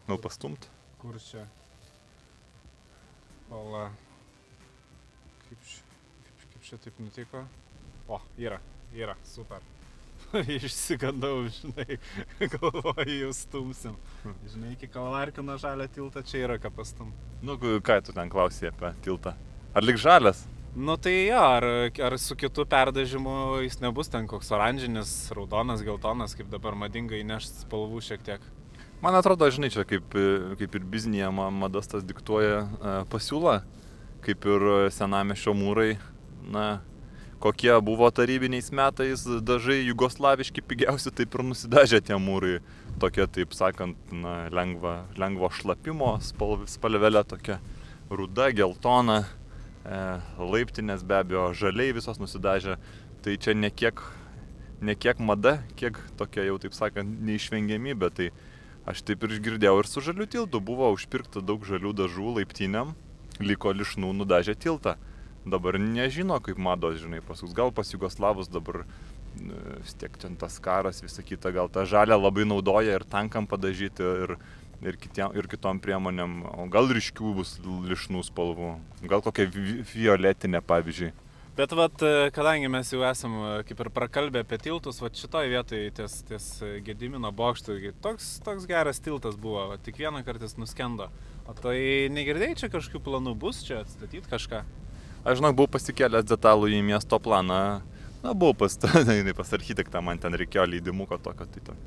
Gal 0.07 0.21
pastumt? 0.23 0.69
kur 1.03 1.19
čia? 1.23 1.43
Pala. 3.51 3.89
Kaip, 5.49 5.59
ši, 5.71 5.81
kaip, 6.27 6.47
kaip 6.55 6.63
čia 6.71 6.79
taip 6.87 6.97
nutiko? 7.03 7.43
O, 8.11 8.21
yra, 8.39 8.59
yra, 8.95 9.15
super. 9.27 9.63
Išsigandau, 10.57 11.47
žinai, 11.53 11.99
galvoju, 12.55 13.17
jau 13.21 13.33
stumsim. 13.37 13.97
Žinai, 14.51 14.75
iki 14.75 14.91
Kalvarkino 14.91 15.57
žalio 15.61 15.87
tiltą 15.93 16.23
čia 16.27 16.45
yra 16.47 16.59
ką 16.63 16.73
pastum. 16.75 17.15
Nu, 17.43 17.57
ką 17.59 18.01
tu 18.05 18.15
ten 18.17 18.31
klausai 18.33 18.71
apie 18.73 18.93
tiltą? 19.07 19.37
Ar 19.77 19.85
lik 19.85 20.01
žalias? 20.01 20.45
Nu 20.77 20.99
tai 21.01 21.15
jo, 21.31 21.41
ar, 21.41 21.65
ar 22.05 22.19
su 22.21 22.37
kitu 22.37 22.67
perdažimu 22.69 23.63
jis 23.65 23.79
nebus 23.81 24.11
ten 24.13 24.27
koks 24.29 24.51
oranžinis, 24.53 25.13
raudonas, 25.33 25.81
geltonas, 25.85 26.35
kaip 26.37 26.51
dabar 26.53 26.77
madinga 26.77 27.17
įnešti 27.17 27.63
spalvų 27.65 28.03
šiek 28.05 28.27
tiek. 28.27 28.45
Man 29.01 29.17
atrodo, 29.17 29.49
žinai, 29.53 29.71
čia 29.73 29.87
kaip, 29.89 30.13
kaip 30.61 30.77
ir 30.77 30.85
biznėje 30.93 31.31
madas 31.33 31.89
tas 31.89 32.05
diktuoja 32.05 32.61
e, 32.65 32.93
pasiūlą, 33.13 33.57
kaip 34.25 34.45
ir 34.49 34.67
senamešio 34.93 35.53
mūrai, 35.57 35.97
na, 36.53 36.67
kokie 37.41 37.81
buvo 37.85 38.09
tarybiniais 38.11 38.71
metais 38.73 39.25
dažai 39.25 39.83
jugoslaviški 39.87 40.65
pigiausi, 40.65 41.13
taip 41.15 41.35
ir 41.37 41.45
nusidažė 41.51 42.01
tie 42.05 42.19
mūrai. 42.21 42.61
Tokia, 43.01 43.27
taip 43.29 43.53
sakant, 43.53 43.99
na, 44.09 44.47
lengva, 44.49 45.03
lengvo 45.21 45.51
šlapimo 45.53 46.15
spalv, 46.25 46.65
spalvelė, 46.71 47.27
tokia 47.29 47.59
ruda, 48.09 48.49
geltona, 48.57 49.19
e, 49.85 49.99
laiptinės 50.41 51.05
be 51.05 51.19
abejo, 51.21 51.51
žaliai 51.53 51.93
visos 51.97 52.21
nusidažė. 52.23 52.79
Tai 53.21 53.35
čia 53.43 53.53
ne 53.59 53.69
kiek, 53.69 54.01
ne 54.81 54.95
kiek 54.97 55.21
mada, 55.21 55.59
kiek 55.77 55.99
tokia 56.17 56.47
jau, 56.49 56.57
taip 56.63 56.77
sakant, 56.77 57.21
neišvengiamybė. 57.29 58.11
Tai 58.17 58.31
aš 58.89 59.03
taip 59.05 59.27
ir 59.27 59.37
išgirdėjau 59.37 59.77
ir 59.83 59.91
su 59.91 60.01
žaliu 60.09 60.29
tiltu. 60.31 60.63
Buvo 60.65 60.89
užpirkta 60.97 61.45
daug 61.45 61.69
žalių 61.69 61.93
dažų 62.01 62.39
laiptiniam, 62.39 62.95
liko 63.45 63.77
lišnų 63.77 64.15
nudažę 64.23 64.57
tiltą. 64.57 64.97
Dabar 65.47 65.79
nežino, 65.79 66.41
kaip 66.43 66.59
mados, 66.59 66.99
žinai, 66.99 67.21
pasuks. 67.23 67.55
Gal 67.55 67.71
pas 67.71 67.87
Jugoslavus 67.87 68.49
dabar 68.51 68.81
e, 68.83 69.59
vis 69.79 69.95
tiek 69.95 70.17
ten 70.19 70.35
tas 70.35 70.57
karas, 70.59 70.99
visa 71.05 71.23
kita, 71.23 71.53
gal 71.55 71.69
tą 71.71 71.85
žalę 71.87 72.17
labai 72.19 72.43
naudoja 72.43 72.97
ir 72.99 73.05
tankam 73.07 73.47
padažyti 73.47 74.03
ir, 74.27 74.33
ir, 74.83 74.97
kitiem, 74.99 75.37
ir 75.39 75.47
kitom 75.47 75.79
priemonėm. 75.79 76.41
O 76.51 76.67
gal 76.73 76.91
ryškių 76.91 77.37
bus 77.37 77.53
lišnų 77.63 78.25
spalvų. 78.27 78.73
Gal 79.07 79.23
kokia 79.23 79.47
violetinė, 79.95 80.65
pavyzdžiui. 80.67 81.13
Bet 81.57 81.73
vat, 81.79 82.03
e, 82.03 82.27
kadangi 82.35 82.67
mes 82.69 82.91
jau 82.91 83.05
esam 83.07 83.37
e, 83.39 83.53
kaip 83.69 83.85
ir 83.85 83.91
prakalbę 83.95 84.43
apie 84.43 84.59
tiltus, 84.65 84.99
vat 85.01 85.15
šitoje 85.15 85.53
vietoje 85.53 85.93
ties, 86.01 86.17
ties 86.27 86.49
Gedimino 86.89 87.31
bokštų, 87.31 87.79
toks, 88.03 88.33
toks 88.45 88.67
geras 88.67 88.99
tiltas 88.99 89.39
buvo, 89.39 89.63
vat, 89.71 89.85
tik 89.87 90.03
vieną 90.03 90.25
kartą 90.27 90.51
jis 90.51 90.59
nuskendo. 90.59 91.07
O 91.47 91.55
tai 91.55 92.11
negirdėjai 92.11 92.59
čia 92.65 92.73
kažkokių 92.75 93.05
planų 93.07 93.37
bus 93.47 93.63
čia 93.63 93.85
atstatyti 93.85 94.27
kažką? 94.35 94.65
Aš 95.27 95.41
žinok, 95.41 95.57
buvau 95.59 95.73
pasikėlęs 95.75 96.27
detalų 96.31 96.71
į 96.71 96.85
miesto 96.87 97.19
planą. 97.19 97.63
Na, 98.23 98.35
buvau 98.35 98.55
pas, 98.55 98.77
žinai, 99.09 99.35
pas 99.35 99.51
architektą, 99.59 100.03
man 100.03 100.21
ten 100.23 100.37
reikėjo 100.39 100.69
leidimuko 100.71 101.19
tokio. 101.23 101.49
Tai 101.51 101.65
ten. 101.71 101.81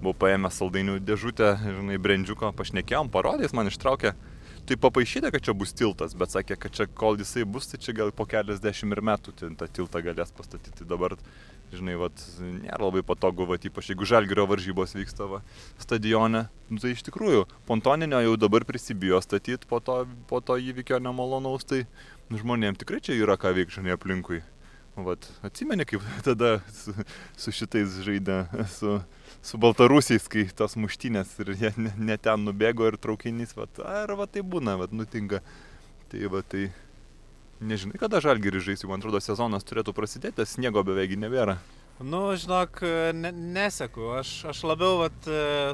Buvau 0.00 0.16
paėmęs 0.24 0.56
saldainių 0.62 0.96
dėžutę, 1.04 1.52
žinai, 1.66 2.00
brendžiuko, 2.00 2.54
pašnekėjom, 2.56 3.12
parodės, 3.12 3.52
man 3.56 3.68
ištraukė 3.68 4.16
tai 4.66 4.76
papaišyta, 4.76 5.30
kad 5.30 5.44
čia 5.46 5.54
bus 5.54 5.72
tiltas, 5.76 6.14
bet 6.18 6.32
sakė, 6.34 6.56
kad 6.58 6.74
čia 6.74 6.86
kol 6.90 7.18
jisai 7.20 7.44
bus, 7.46 7.68
tai 7.70 7.78
čia 7.82 7.94
gal 7.94 8.10
po 8.14 8.26
keliasdešimt 8.28 8.96
ir 8.96 9.02
metų 9.08 9.34
tą 9.38 9.68
tiltą 9.70 10.02
galės 10.02 10.32
pastatyti. 10.34 10.86
Dabar, 10.88 11.14
žinai, 11.74 11.94
vat, 12.00 12.22
nėra 12.40 12.80
labai 12.88 13.04
patogu, 13.06 13.46
vat, 13.46 13.62
ypač 13.68 13.92
jeigu 13.92 14.08
žalgerio 14.08 14.46
varžybos 14.50 14.96
vyksta 14.98 15.28
va, 15.30 15.42
stadione. 15.82 16.46
Nu, 16.70 16.80
tai 16.82 16.96
iš 16.96 17.04
tikrųjų, 17.06 17.46
pontoninio 17.68 18.20
jau 18.24 18.34
dabar 18.40 18.66
prisibijo 18.66 19.20
statyti 19.22 19.70
po 19.70 19.78
to, 19.78 20.00
po 20.30 20.42
to 20.42 20.58
įvykio 20.58 20.98
nemalonaus, 21.02 21.66
tai 21.68 21.84
nu, 22.30 22.40
žmonėms 22.40 22.80
tikrai 22.82 23.00
čia 23.04 23.16
yra 23.18 23.36
ką 23.40 23.54
veikti, 23.56 23.78
žinai, 23.78 23.96
aplinkui. 23.96 24.42
Vat, 24.96 25.26
atsimeni, 25.44 25.84
kaip 25.84 26.04
tada 26.24 26.56
su, 26.72 26.94
su 27.36 27.52
šitais 27.52 27.98
žaidė, 28.06 28.46
su, 28.72 28.96
su 29.44 29.60
baltarusiais, 29.60 30.24
kai 30.32 30.46
tos 30.56 30.78
muštynės 30.80 31.34
ir 31.44 31.52
jie 31.52 31.72
ne, 31.76 31.92
ne 31.98 32.16
ten 32.16 32.46
nubėgo 32.48 32.88
ir 32.88 32.96
traukinys, 32.96 33.52
vat, 33.58 33.82
ar 33.84 34.14
va 34.16 34.28
tai 34.30 34.40
būna, 34.40 34.78
vat, 34.80 34.96
nutinka. 34.96 35.42
Tai 36.06 36.28
va 36.32 36.40
tai 36.46 36.68
nežinai, 37.60 37.98
kada 38.00 38.22
žalgirį 38.24 38.62
žais, 38.70 38.84
man 38.88 39.02
atrodo, 39.02 39.20
sezonas 39.20 39.66
turėtų 39.66 39.92
prasidėti, 39.96 40.46
sniego 40.48 40.84
beveik 40.86 41.16
nebėra. 41.20 41.58
Nu, 41.96 42.34
žinok, 42.36 42.82
ne, 43.16 43.30
neseku. 43.32 44.10
Aš, 44.18 44.32
aš 44.52 44.58
labiau 44.68 44.98
vat, 45.00 45.28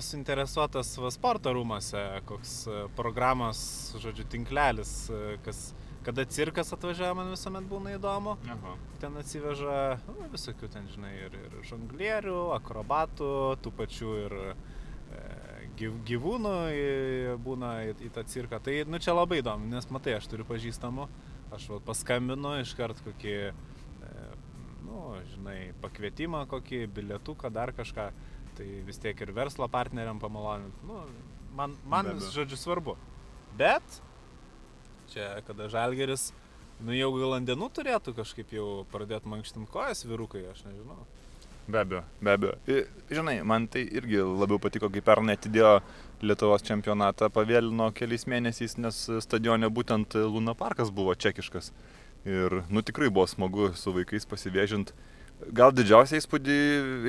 suinteresuotas 0.07 0.93
va, 1.03 1.11
sporto 1.15 1.51
rūmose, 1.55 2.03
koks 2.29 2.53
programos, 2.99 3.62
žodžiu, 4.03 4.29
tinklelis, 4.31 4.93
kas, 5.43 5.65
kada 6.05 6.25
cirkas 6.25 6.73
atvažiuoja, 6.75 7.15
man 7.17 7.31
visuomet 7.33 7.67
būna 7.71 7.95
įdomu. 7.97 8.37
Aha. 8.55 8.75
Ten 9.03 9.17
atsiveža 9.21 9.77
nu, 10.09 10.29
visokių 10.33 10.71
ten, 10.73 10.88
žinai, 10.93 11.12
ir, 11.27 11.37
ir 11.47 11.57
žonglierių, 11.69 12.38
akrobatų, 12.57 13.33
tų 13.62 13.73
pačių 13.79 14.15
ir 14.25 14.37
e, 14.43 14.55
gyvūnų 16.11 16.55
būna 17.43 17.73
į, 17.88 17.95
į 18.09 18.12
tą 18.15 18.27
cirką. 18.35 18.61
Tai, 18.65 18.77
nu, 18.91 19.01
čia 19.03 19.17
labai 19.17 19.41
įdomu, 19.43 19.71
nes 19.73 19.88
matai, 19.95 20.17
aš 20.19 20.29
turiu 20.33 20.47
pažįstamų, 20.49 21.09
aš 21.55 21.69
va, 21.75 21.81
paskambinu 21.88 22.57
iškart 22.62 23.03
kokį, 23.07 23.37
e, 23.51 24.12
nu, 24.87 25.03
žinai, 25.35 25.59
pakvietimą, 25.85 26.47
kokį 26.51 26.87
bilietuką, 26.99 27.53
dar 27.55 27.75
kažką. 27.77 28.11
Tai 28.53 28.71
vis 28.85 28.99
tiek 29.01 29.17
ir 29.25 29.31
verslo 29.33 29.65
partneriam 29.73 30.19
pamaloninti. 30.21 30.85
Nu, 30.85 30.99
man, 31.57 31.77
man 31.88 32.11
žodžiu, 32.21 32.59
svarbu. 32.61 32.99
Bet 33.57 34.03
Čia, 35.12 35.42
kada 35.46 35.68
žalgeris, 35.68 36.31
nu 36.81 36.94
jau 36.96 37.11
gal 37.18 37.37
ant 37.37 37.48
dienų 37.48 37.68
turėtų 37.77 38.14
kažkaip 38.16 38.55
jau 38.57 38.68
pradėti 38.92 39.29
mankštinti 39.29 39.68
kojas 39.72 40.07
vyrukai, 40.09 40.46
aš 40.48 40.62
nežinau. 40.64 41.03
Be 41.68 41.83
abejo, 41.83 42.03
be 42.20 42.33
abejo. 42.33 42.55
Žinai, 43.12 43.37
man 43.46 43.68
tai 43.70 43.85
irgi 43.85 44.22
labiau 44.25 44.59
patiko, 44.62 44.88
kai 44.90 45.05
pernai 45.05 45.37
atidėjo 45.38 45.77
Lietuvos 46.22 46.62
čempionatą, 46.62 47.29
pavėlino 47.35 47.88
keliais 47.94 48.25
mėnesiais, 48.31 48.77
nes 48.79 48.98
stadione 49.25 49.68
būtent 49.68 50.14
Luna 50.14 50.55
parkas 50.59 50.90
buvo 50.94 51.14
čekiškas. 51.14 51.72
Ir, 52.25 52.62
nu, 52.70 52.83
tikrai 52.87 53.11
buvo 53.11 53.27
smagu 53.27 53.72
su 53.79 53.92
vaikais 53.94 54.27
pasivėžint. 54.31 54.94
Gal 55.51 55.75
didžiausią 55.75 56.20
įspūdį 56.22 56.59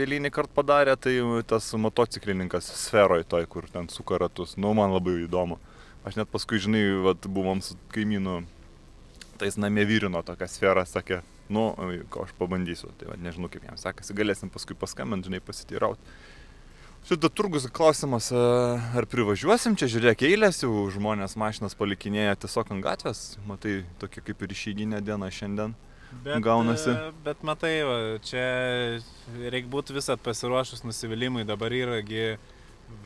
eilinį 0.02 0.32
kartą 0.34 0.58
padarė, 0.58 0.96
tai 0.98 1.16
tas 1.48 1.70
motociklininkas 1.78 2.72
sferoj 2.82 3.24
toj, 3.30 3.46
kur 3.48 3.70
ten 3.70 3.90
suka 3.94 4.18
ratus. 4.22 4.58
Nu, 4.58 4.74
man 4.78 4.94
labai 4.96 5.20
įdomu. 5.28 5.60
Aš 6.04 6.18
net 6.20 6.32
paskui, 6.32 6.60
žinai, 6.60 6.84
vat, 7.06 7.28
buvom 7.32 7.62
su 7.64 7.78
kaimynu, 7.94 8.42
tais 9.40 9.56
namie 9.60 9.86
vyrino 9.88 10.20
tokią 10.26 10.50
sferą, 10.52 10.84
sakė, 10.88 11.22
nu, 11.54 11.70
ko 12.12 12.26
aš 12.28 12.34
pabandysiu, 12.40 12.92
tai 13.00 13.08
va, 13.12 13.20
nežinau, 13.20 13.50
kaip 13.52 13.64
jam 13.68 13.80
sekasi, 13.80 14.16
galėsim 14.18 14.52
paskui 14.52 14.76
paskambinti, 14.80 15.32
žinai, 15.32 15.44
pasiteirauti. 15.44 16.16
Šitą 17.04 17.28
turgus 17.28 17.66
klausimas, 17.68 18.30
ar 18.32 19.08
privažiuosim, 19.12 19.76
čia 19.80 19.90
žiūrėk 19.92 20.22
eilės, 20.24 20.62
jau 20.64 20.86
žmonės 20.92 21.36
mašinas 21.40 21.76
palikinėja 21.76 22.38
tiesiog 22.46 22.72
ant 22.72 22.84
gatvės, 22.86 23.24
matai, 23.48 23.82
tokia 24.00 24.24
kaip 24.24 24.46
ir 24.46 24.54
išeiginė 24.56 25.02
diena 25.04 25.28
šiandien. 25.28 25.76
Bet, 26.24 26.40
gaunasi. 26.46 26.94
Bet 27.26 27.44
matai, 27.44 27.74
va, 27.88 27.98
čia 28.24 28.46
reikia 29.36 29.72
būti 29.74 29.96
visat 29.98 30.24
pasiruošus 30.24 30.86
nusivylimui, 30.88 31.44
dabar 31.50 31.76
yragi, 31.76 32.38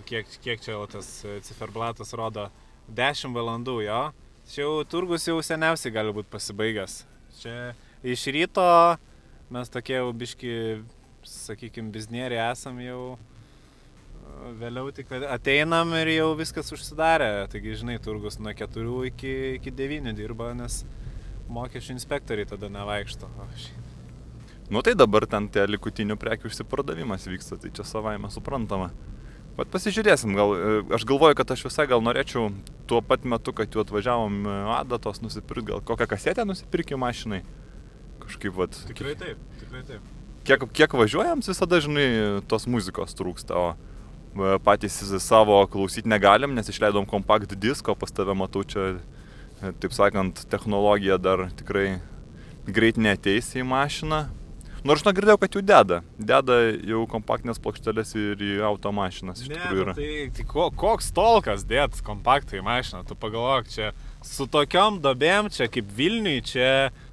kiek, 0.05 0.29
kiek 0.43 0.61
čia 0.61 0.77
o, 0.77 0.85
tas 0.91 1.09
ciferblatas 1.47 2.13
rodo, 2.17 2.49
10 2.87 3.35
valandų 3.35 3.81
jo. 3.85 4.01
Čia 4.47 4.61
jau 4.63 4.83
turgus 4.87 5.27
jau 5.27 5.37
seniausiai 5.43 5.91
gali 5.91 6.13
būti 6.15 6.31
pasibaigęs. 6.31 7.01
Čia 7.41 7.73
iš 8.03 8.27
ryto 8.31 8.67
mes 9.51 9.71
tokie 9.71 9.97
jau 9.97 10.11
biški, 10.15 10.53
sakykime, 11.27 11.91
biznieriai 11.91 12.51
esam 12.51 12.79
jau. 12.83 13.17
Vėliau 14.59 14.91
tik 14.95 15.11
ateinam 15.17 15.91
ir 15.97 16.11
jau 16.13 16.29
viskas 16.39 16.71
užsidarė. 16.75 17.47
Taigi, 17.51 17.75
žinai, 17.81 17.97
turgus 18.03 18.39
nuo 18.39 18.53
4 18.55 18.95
iki, 19.09 19.33
iki 19.57 19.73
9 19.73 20.15
dirba, 20.15 20.53
nes 20.55 20.83
mokesčių 21.51 21.95
inspektoriai 21.95 22.47
tada 22.47 22.69
nevaikšto. 22.71 23.29
Nu 24.69 24.83
tai 24.83 24.97
dabar 24.99 25.23
ten 25.31 25.47
tie 25.47 25.63
likutinių 25.67 26.17
prekių 26.19 26.51
išsipardavimas 26.51 27.27
vyksta, 27.27 27.55
tai 27.59 27.71
čia 27.71 27.87
savaime 27.87 28.31
suprantama. 28.31 28.91
Bet 29.57 29.71
pasižiūrėsim, 29.73 30.35
gal, 30.37 30.51
e, 30.53 30.73
aš 30.93 31.03
galvoju, 31.09 31.35
kad 31.39 31.49
aš 31.55 31.63
visai 31.65 31.87
gal 31.89 32.03
norėčiau 32.05 32.51
tuo 32.89 32.99
pat 33.01 33.23
metu, 33.25 33.53
kad 33.57 33.73
jau 33.73 33.81
atvažiavom 33.81 34.43
e, 34.45 34.57
adatos 34.75 35.17
nusipirkti, 35.23 35.71
gal 35.71 35.81
kokią 35.81 36.05
kasetę 36.11 36.45
nusipirkti 36.45 36.99
mašinai. 36.99 37.41
Kažkaip, 38.21 38.53
vat. 38.53 38.77
Tikrai 38.91 39.15
taip, 39.17 39.41
tikrai 39.57 39.81
taip. 39.87 40.13
Kiek, 40.45 40.67
kiek 40.77 40.93
važiuojam, 41.01 41.41
visada, 41.41 41.81
žinai, 41.81 42.05
tos 42.47 42.67
muzikos 42.69 43.17
trūksta, 43.17 43.57
o 43.57 43.73
e, 43.73 44.59
patys 44.61 44.99
savo 45.25 45.57
klausyti 45.73 46.11
negalim, 46.13 46.53
nes 46.53 46.69
išleidom 46.69 47.09
kompakt 47.09 47.57
disko, 47.57 47.97
pas 47.97 48.13
tave 48.13 48.37
matau 48.37 48.61
čia, 48.61 48.99
taip 49.81 49.97
sakant, 49.97 50.45
technologija 50.53 51.17
dar 51.17 51.47
tikrai 51.57 51.95
greit 52.69 53.01
neteis 53.01 53.49
į 53.57 53.65
mašiną, 53.65 54.27
Nors 54.87 55.03
aš 55.03 55.15
girdėjau, 55.17 55.39
kad 55.41 55.55
jų 55.57 55.61
deda. 55.67 55.97
Deda 56.15 56.57
jau 56.87 57.01
kompaktinės 57.11 57.57
plokštelės 57.59 58.13
ir 58.15 58.43
į 58.45 58.51
automašinas. 58.69 59.41
Ne, 59.49 59.59
yra. 59.75 59.95
tai, 59.97 60.11
tai 60.31 60.45
ko, 60.47 60.69
koks 60.71 61.09
tolkas 61.15 61.65
dėt 61.67 61.97
kompaktą 62.07 62.55
į 62.55 62.63
mašiną, 62.63 63.01
tu 63.09 63.17
pagalvok, 63.19 63.67
čia 63.73 63.89
su 64.23 64.47
tokiom 64.47 65.01
dobėm, 65.03 65.49
čia 65.51 65.67
kaip 65.71 65.89
Vilniui, 65.97 66.39
čia 66.47 66.69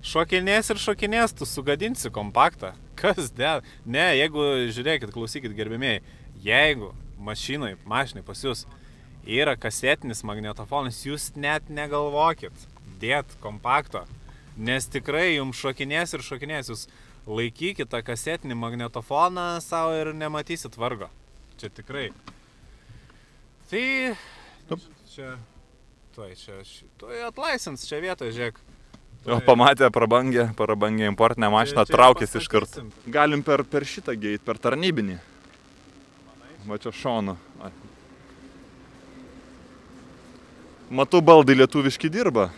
šokinės 0.07 0.71
ir 0.71 0.83
šokinės, 0.85 1.35
tu 1.35 1.49
sugadinsi 1.51 2.13
kompaktą. 2.15 2.77
Kas 3.01 3.33
dėt? 3.35 3.67
Ne, 3.83 4.07
jeigu, 4.21 4.45
žiūrėkit, 4.77 5.11
klausykit 5.15 5.57
gerbėmiai, 5.59 6.05
jeigu 6.47 6.93
mašinai, 7.27 7.73
mašinai 7.91 8.23
pas 8.27 8.45
jūs 8.45 8.69
yra 9.27 9.57
kasetinis 9.59 10.23
magnetofonas, 10.23 11.01
jūs 11.09 11.33
net 11.35 11.67
negalvokit 11.73 12.69
dėt 13.03 13.35
kompakto, 13.43 14.05
nes 14.55 14.87
tikrai 14.87 15.33
jums 15.41 15.59
šokinės 15.59 16.15
ir 16.15 16.23
šokinės, 16.23 16.71
jūs 16.71 16.87
laikykit 17.27 17.89
tą 17.91 18.03
kasetinį 18.05 18.57
magnetofoną 18.59 19.47
savo 19.65 19.95
ir 19.97 20.13
nematysit 20.17 20.77
vargo. 20.77 21.09
Čia 21.61 21.71
tikrai. 21.73 22.11
Tai... 23.71 23.85
Nu. 24.71 24.79
Čia... 25.15 25.37
Tuoj, 26.15 26.35
čia... 26.39 26.61
Tuoj 27.01 27.25
atlaisins 27.27 27.87
čia 27.89 28.01
vietoje, 28.05 28.35
žiūrėk. 28.37 28.59
Tuoj- 29.25 29.41
pamatė 29.47 29.89
prabangę, 29.95 30.51
prabangę 30.59 31.09
importinę 31.09 31.49
mašiną, 31.55 31.87
traukėsi 31.89 32.43
iš 32.43 32.51
karto. 32.53 32.85
Galim 33.09 33.43
per, 33.47 33.65
per 33.65 33.87
šitą 33.89 34.15
geit, 34.21 34.45
per 34.45 34.61
tarnybinį. 34.61 35.17
Va 36.69 36.79
čia 36.81 36.93
šonu. 36.97 37.37
Matau, 40.95 41.23
baldai 41.25 41.57
lietuviški 41.59 42.11
dirba. 42.13 42.51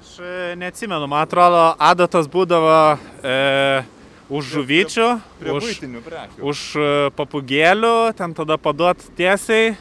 Aš 0.00 0.18
e, 0.18 0.56
neatsimenu, 0.56 1.06
man 1.10 1.26
atrodo, 1.26 1.60
adatos 1.76 2.28
būdavo 2.30 2.72
e, 3.20 3.34
už 4.32 4.48
žuvyčių, 4.54 5.08
prie 5.40 5.52
už, 5.52 5.66
būtinių 5.66 6.02
prekių. 6.06 6.40
už 6.52 6.62
e, 6.80 6.88
papugėlių, 7.18 7.94
ten 8.16 8.34
tada 8.36 8.56
paduot 8.60 9.04
tiesiai. 9.18 9.74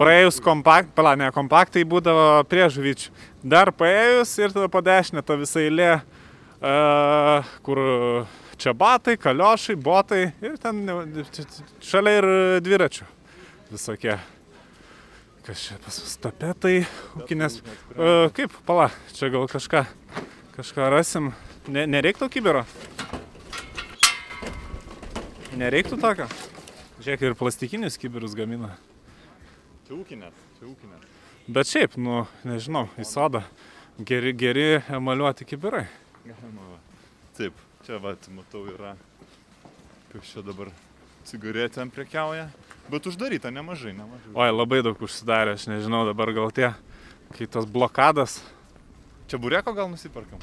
Praėjus 0.00 0.38
kompakt, 0.40 0.94
pala, 0.96 1.12
ne 1.20 1.28
kompaktai 1.34 1.82
būdavo 1.84 2.40
prie 2.48 2.64
žuvyčių. 2.72 3.12
Dar 3.44 3.68
paėjus 3.76 4.32
ir 4.40 4.54
tada 4.56 4.70
po 4.72 4.80
dešinę 4.80 5.20
ta 5.26 5.36
visa 5.36 5.60
eilė, 5.60 5.92
e, 6.56 6.74
kur 7.66 7.84
čia 8.60 8.72
batai, 8.72 9.18
kaliošai, 9.20 9.76
botai 9.76 10.30
ir 10.40 10.56
ten 10.60 10.80
šalia 11.84 12.20
ir 12.22 12.30
dviračių 12.64 13.08
visokie. 13.68 14.16
Kas 15.46 15.62
čia 15.64 15.78
pas 15.80 15.96
mus 16.02 16.16
tapetai, 16.20 16.82
ūkinės. 17.16 17.60
E, 17.96 18.10
kaip, 18.36 18.52
pala, 18.68 18.90
čia 19.16 19.30
gal 19.32 19.46
kažką, 19.48 19.86
kažką 20.58 20.90
rasim. 20.92 21.30
Ne, 21.70 21.86
nereiktų 21.88 22.28
kibiro? 22.32 22.66
Nereiktų 25.56 25.96
tokio? 26.00 26.28
Žiūrėk, 27.00 27.24
ir 27.24 27.38
plastikinius 27.40 27.96
kibirus 28.00 28.36
gamina. 28.36 28.74
Čia 29.88 29.96
ūkinės, 29.96 30.44
čia 30.58 30.68
ūkinės. 30.68 31.08
Bet 31.50 31.72
šiaip, 31.72 31.96
nu, 31.96 32.26
nežinau, 32.44 32.84
į 33.00 33.08
sodą 33.08 33.40
geri, 33.98 34.34
geri 34.36 34.66
emaliuoti 34.92 35.48
kibirai. 35.48 35.86
Galima. 36.26 36.76
Taip, 37.36 37.56
čia 37.86 37.96
va, 38.02 38.12
matau 38.36 38.66
yra, 38.68 38.92
kaip 40.12 40.28
čia 40.28 40.44
dabar 40.44 40.68
cigaretėm 41.28 41.90
prekiauja. 41.96 42.50
Bet 42.90 43.06
uždaryta 43.06 43.52
nemažai, 43.54 43.92
nemažai. 43.94 44.32
Oi, 44.34 44.50
labai 44.50 44.80
daug 44.82 44.98
užsidarė, 44.98 45.54
aš 45.54 45.68
nežinau, 45.70 46.02
dabar 46.08 46.32
gal 46.34 46.50
tie, 46.54 46.72
kai 47.36 47.46
tos 47.46 47.68
blokadas. 47.70 48.40
Čia 49.30 49.38
bureko 49.38 49.74
gal 49.76 49.90
nusiperkam? 49.92 50.42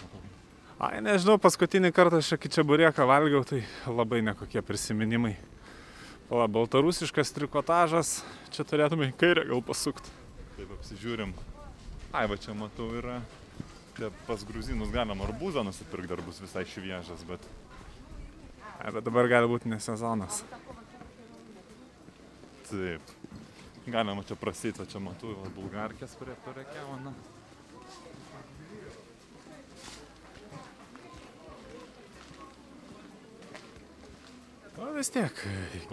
Ai, 0.80 1.02
nežinau, 1.04 1.36
paskutinį 1.42 1.92
kartą 1.92 2.22
aš 2.22 2.32
čia 2.40 2.64
burieką 2.68 3.08
valgiau, 3.10 3.44
tai 3.48 3.64
labai 3.90 4.22
nekokie 4.24 4.64
prisiminimai. 4.64 5.36
O, 6.32 6.40
baltarusiškas 6.40 7.36
trikotažas, 7.36 8.22
čia 8.56 8.64
turėtume 8.68 9.12
į 9.12 9.18
kairę 9.20 9.46
gal 9.52 9.64
pasukti. 9.64 10.12
Taip 10.56 10.72
apsižiūrim. 10.80 11.36
Ai, 12.16 12.26
va 12.32 12.40
čia 12.40 12.56
matau 12.56 12.90
yra. 12.96 13.20
Čia 13.98 14.12
pas 14.28 14.44
gruzinus 14.48 14.92
galima 14.94 15.26
arbūzą 15.28 15.64
nusipirkti, 15.68 16.12
dar 16.12 16.24
bus 16.24 16.40
visai 16.44 16.68
šviežas, 16.70 17.24
bet 17.28 17.44
Ai, 18.78 18.92
bet 18.94 19.06
dabar 19.08 19.26
gali 19.26 19.50
būti 19.50 19.70
ne 19.72 19.80
sezonas. 19.82 20.44
Taip. 22.72 23.16
Galima 23.88 24.24
čia 24.28 24.36
prasėti, 24.36 24.84
čia 24.92 25.00
matau, 25.00 25.32
va, 25.40 25.50
bulgarkės 25.56 26.18
prie 26.20 26.36
parekiavo, 26.44 26.98
na. 27.06 27.14
O 34.78 34.92
vis 34.94 35.10
tiek, 35.10 35.40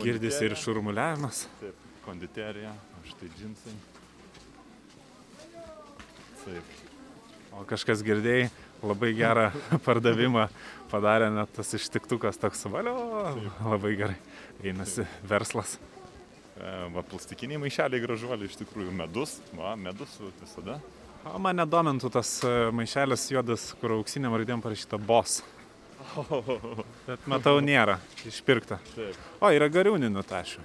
girdisi 0.03 0.45
ir 0.49 0.57
šurmuliavimas. 0.61 1.47
Taip, 1.63 1.87
konditerija, 2.05 2.75
štai 3.09 3.31
džinsai. 3.39 3.77
Taip. 6.43 6.75
O 7.55 7.63
kažkas 7.71 8.03
girdėjai, 8.05 8.51
labai 8.83 9.15
gerą 9.17 9.49
pardavimą 9.87 10.49
padarė 10.91 11.31
net 11.33 11.55
tas 11.55 11.73
ištiktukas 11.79 12.43
toks 12.43 12.67
valio, 12.75 12.99
labai 13.63 13.97
gerai. 14.03 14.21
Einasi 14.65 15.07
verslas. 15.29 15.79
E, 16.55 16.75
va, 16.95 17.03
plastikiniai 17.03 17.59
maišeliai 17.59 18.03
gražuoliai, 18.05 18.47
iš 18.47 18.61
tikrųjų 18.61 18.93
medus, 18.95 19.39
va, 19.59 19.75
medus 19.79 20.13
visada. 20.41 20.79
O 21.27 21.41
mane 21.43 21.65
domintų 21.67 22.11
tas 22.15 22.37
e, 22.45 22.53
maišelis 22.77 23.27
juodas, 23.33 23.71
kur 23.81 23.97
auksiniam 23.97 24.37
raidėm 24.37 24.63
parašyta 24.63 25.01
bos. 25.01 25.41
Bet 27.09 27.27
matau, 27.31 27.57
nėra 27.65 27.97
išpirkta. 28.29 28.79
Taip. 28.93 29.19
O, 29.41 29.51
yra 29.51 29.71
gariūninių 29.73 30.23
tašių. 30.29 30.63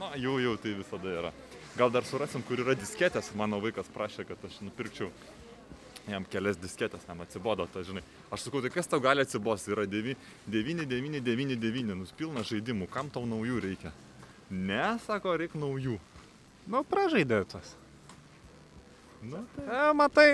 Na, 0.00 0.10
jau, 0.20 0.36
jau 0.42 0.56
tai 0.60 0.74
visada 0.76 1.16
yra. 1.22 1.32
Gal 1.78 1.90
dar 1.94 2.04
surasim, 2.06 2.42
kur 2.46 2.60
yra 2.60 2.74
disketės. 2.78 3.32
Mano 3.38 3.62
vaikas 3.62 3.88
prašė, 3.94 4.26
kad 4.28 4.44
aš 4.46 4.60
nupirkčiau 4.66 5.08
jam 6.10 6.26
kelias 6.28 6.58
disketės, 6.60 7.06
jam 7.08 7.22
atsibodo, 7.24 7.66
tai 7.72 7.84
žinai. 7.86 8.02
Aš 8.34 8.48
sakau, 8.48 8.60
tai 8.62 8.70
kas 8.74 8.90
tau 8.90 9.00
gali 9.02 9.24
atsibosti? 9.24 9.72
Yra 9.72 9.86
9, 9.88 10.18
9, 10.52 10.84
9, 10.90 11.22
9, 11.24 11.56
9, 11.64 11.94
nuspilna 12.02 12.44
žaidimų, 12.46 12.90
kam 12.92 13.08
tau 13.14 13.24
naujų 13.30 13.62
reikia? 13.64 13.94
Ne, 14.50 14.98
sako, 15.06 15.36
reikia 15.40 15.60
naujų. 15.60 15.96
Nu, 16.70 16.82
pražaidė 16.88 17.42
tas. 17.48 17.74
Nu, 19.24 19.40
tai. 19.54 19.64
E, 19.64 19.92
matai, 19.96 20.26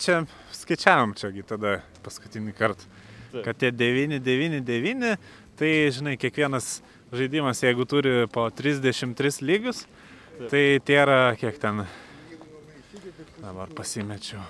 čia 0.00 0.22
skaičiavom 0.52 1.14
čiagi 1.16 1.44
tada 1.48 1.78
paskutinį 2.04 2.52
kartą. 2.56 2.88
Taip. 3.32 3.42
Kad 3.46 3.60
tie 3.62 3.70
9, 3.72 4.20
9, 4.22 4.60
9, 4.64 5.14
tai 5.58 5.70
žinai, 5.94 6.16
kiekvienas 6.20 6.78
žaidimas, 7.14 7.62
jeigu 7.64 7.86
turi 7.88 8.26
po 8.32 8.46
33 8.50 9.40
lygius, 9.42 9.84
Taip. 9.84 10.50
tai 10.52 10.62
tie 10.84 11.00
yra 11.02 11.18
kiek 11.40 11.58
ten. 11.62 11.84
Dabar 13.40 13.72
pasimečiau. 13.76 14.44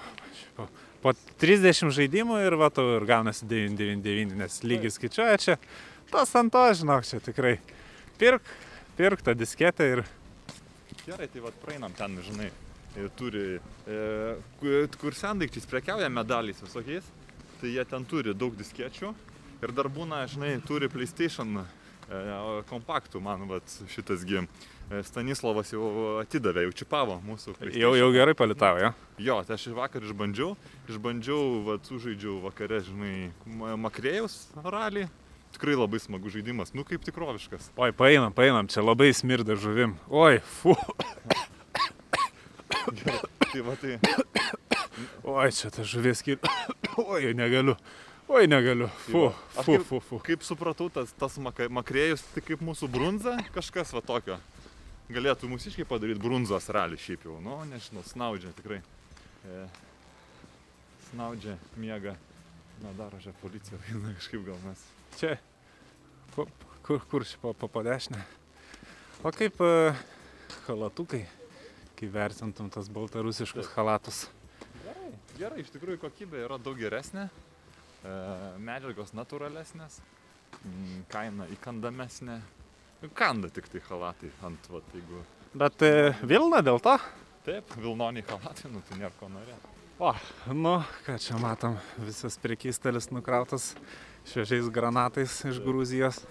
Po, 0.58 0.68
po 1.02 1.14
30 1.42 1.94
žaidimų 1.94 2.42
ir 2.44 2.58
va 2.60 2.70
tau 2.74 2.96
ir 2.98 3.06
gaunasi 3.08 3.46
999, 3.48 4.36
nes 4.42 4.60
lygis 4.66 4.98
skaičiuoja 4.98 5.40
čia. 5.40 5.58
Tas 6.10 6.34
ant 6.38 6.52
to, 6.54 6.66
žinok, 6.78 7.06
čia 7.08 7.22
tikrai. 7.24 7.56
Pirk, 8.20 8.44
pirk 8.96 9.22
tą 9.22 9.34
disketę 9.34 9.88
ir 9.96 10.04
Gerai, 11.04 11.26
tai 11.28 11.40
vad 11.44 11.52
praeinam 11.60 11.92
ten, 11.92 12.14
žinai, 12.24 12.46
turi, 13.18 13.58
e, 13.84 13.96
kur, 14.60 14.86
kur 15.00 15.16
sendaikčiais 15.18 15.66
prekiauja 15.68 16.08
medaliais 16.08 16.62
visokiais, 16.64 17.04
tai 17.60 17.74
jie 17.74 17.84
ten 17.90 18.06
turi 18.08 18.32
daug 18.32 18.54
diskečių 18.56 19.10
ir 19.64 19.72
dar 19.76 19.90
būna, 19.92 20.22
žinai, 20.32 20.54
turi 20.64 20.88
PlayStation 20.88 21.58
e, 21.60 21.64
kompaktų, 22.70 23.20
man 23.20 23.44
vat, 23.50 23.74
šitasgi 23.92 24.40
e, 24.40 25.02
Stanislavas 25.04 25.74
jau 25.74 25.90
atidavė, 26.22 26.64
jau 26.70 26.76
čipavo 26.80 27.18
mūsų. 27.26 27.58
jau, 27.76 27.92
jau 28.00 28.08
gerai 28.16 28.36
palitavo, 28.38 28.80
jo. 28.86 28.92
Jo, 29.28 29.36
tai 29.44 29.58
aš 29.58 29.68
vakar 29.76 30.08
išbandžiau, 30.08 30.54
išbandžiau, 30.88 31.44
vat, 31.68 31.84
sužaidžiau 31.90 32.38
vakare, 32.46 32.80
žinai, 32.88 33.28
Ma- 33.44 33.76
Makrėjaus 33.88 34.46
ralį. 34.64 35.04
Tikrai 35.54 35.76
labai 35.78 36.00
smagus 36.02 36.34
žaidimas, 36.34 36.72
nu 36.74 36.82
kaip 36.86 37.04
tikroviškas. 37.06 37.70
Oi, 37.78 37.92
paeinam, 37.94 38.32
paeinam, 38.34 38.66
čia 38.66 38.82
labai 38.82 39.12
smirda 39.14 39.54
žuvim. 39.54 39.94
Oi, 40.10 40.40
fu. 40.42 40.74
Tai 43.54 43.60
va 43.62 43.76
tai, 43.78 43.98
Oi, 45.24 45.50
čia 45.54 45.70
ta 45.70 45.82
žuvis 45.86 46.20
skir. 46.22 46.38
Oi, 46.98 47.30
negaliu. 47.34 47.76
Oi, 48.28 48.46
negaliu. 48.50 48.88
Fu, 49.06 49.26
Aš 49.54 49.64
fu, 49.66 49.72
kaip- 49.76 49.86
fu, 49.88 50.00
fu. 50.00 50.18
kaip 50.26 50.42
supratau, 50.46 50.88
tas, 50.90 51.12
tas 51.18 51.36
makrėjus, 51.38 52.22
tai 52.34 52.42
kaip 52.42 52.62
mūsų 52.64 52.88
brunza, 52.90 53.36
kažkas 53.54 53.92
va 53.94 54.00
tokio. 54.02 54.38
Galėtų 55.12 55.50
mūsiškai 55.52 55.84
padaryti 55.86 56.22
brunzos 56.22 56.66
ralį 56.72 56.96
šiaip 56.98 57.26
jau, 57.28 57.36
nu, 57.44 57.58
nežinau, 57.68 58.02
snaudžia 58.08 58.54
tikrai. 58.56 58.80
E, 59.44 59.66
snaudžia, 61.10 61.58
miega. 61.76 62.16
Na, 62.82 62.90
daro 62.96 63.20
čia 63.22 63.34
policija, 63.42 63.78
kažkaip 64.18 64.46
gal 64.48 64.56
mes. 64.64 64.80
Čia. 65.20 65.36
Po, 66.34 66.46
kur, 66.82 67.00
kur 67.10 67.24
po, 67.40 67.52
po, 67.54 67.68
po 67.68 67.82
dešinę. 67.86 68.20
O 69.22 69.30
kaip 69.32 69.60
uh, 69.62 69.96
halatukai, 70.66 71.22
kai 71.94 72.08
vertintum 72.10 72.70
tas 72.74 72.90
baltarusiškus 72.92 73.70
halatus. 73.76 74.24
Gerai, 74.82 75.12
gerai, 75.38 75.62
iš 75.62 75.70
tikrųjų 75.74 76.02
kokybė 76.02 76.44
yra 76.44 76.58
daug 76.60 76.76
geresnė, 76.80 77.28
e, 78.04 78.14
medžiagos 78.60 79.14
natūralesnės, 79.16 80.00
mm, 80.58 81.04
kaina 81.12 81.46
įkandamesnė. 81.54 82.40
Kanda 83.16 83.48
tik 83.52 83.70
tai 83.72 83.82
halatai 83.88 84.32
ant, 84.44 84.70
va, 84.72 84.82
jeigu 84.96 85.22
Bet 85.54 85.86
uh, 85.86 86.24
Vilna 86.26 86.58
dėl 86.66 86.82
to? 86.82 86.98
taip, 87.44 87.74
vilnoniai 87.76 88.24
halatai, 88.28 88.70
nu 88.72 88.80
tai 88.88 88.98
nėra 88.98 89.12
ko 89.20 89.28
norėti. 89.28 89.72
O, 90.02 90.10
nu, 90.56 90.78
ką 91.06 91.18
čia 91.22 91.36
matom, 91.38 91.76
visas 92.02 92.34
prekystelis 92.42 93.10
nukrautas 93.12 93.74
šviežiais 94.30 94.70
granatais 94.72 95.40
iš 95.44 95.60
Gruzijos. 95.64 96.22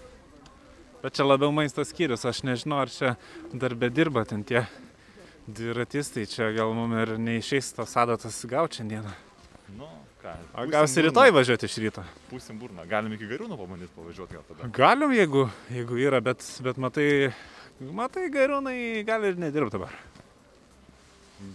Bet 1.03 1.17
čia 1.17 1.25
labiau 1.27 1.51
maisto 1.51 1.83
skyrius, 1.83 2.23
aš 2.25 2.45
nežinau, 2.47 2.79
ar 2.85 2.91
čia 2.91 3.15
dar 3.51 3.75
bedirba 3.75 4.23
ten 4.25 4.43
tie 4.47 4.63
dviratistai, 5.47 6.23
čia 6.31 6.53
gal 6.55 6.71
mum 6.75 6.93
ir 6.95 7.17
neišeis 7.19 7.73
tos 7.75 7.95
adatas 7.99 8.37
gauti 8.47 8.79
šiandieną. 8.79 9.11
Nu, 9.75 9.89
ką. 10.21 10.35
O 10.55 10.65
gausi 10.71 11.03
rytoj 11.03 11.33
važiuoti 11.35 11.67
iš 11.67 11.75
ryto? 11.83 12.05
Pusim 12.29 12.59
burną. 12.61 12.85
Galim 12.87 13.17
iki 13.17 13.27
gariūnų 13.27 13.57
pabandyti 13.59 13.91
pavažiuoti 13.97 14.37
gal 14.37 14.47
tada. 14.47 14.69
Galim, 14.77 15.11
jeigu, 15.17 15.43
jeigu 15.75 15.99
yra, 15.99 16.23
bet, 16.23 16.47
bet 16.63 16.79
matai, 16.79 17.09
matai, 17.83 18.29
gariūnai 18.31 18.77
gali 19.07 19.33
ir 19.33 19.43
nedirbti 19.43 19.75
dabar. 19.75 19.99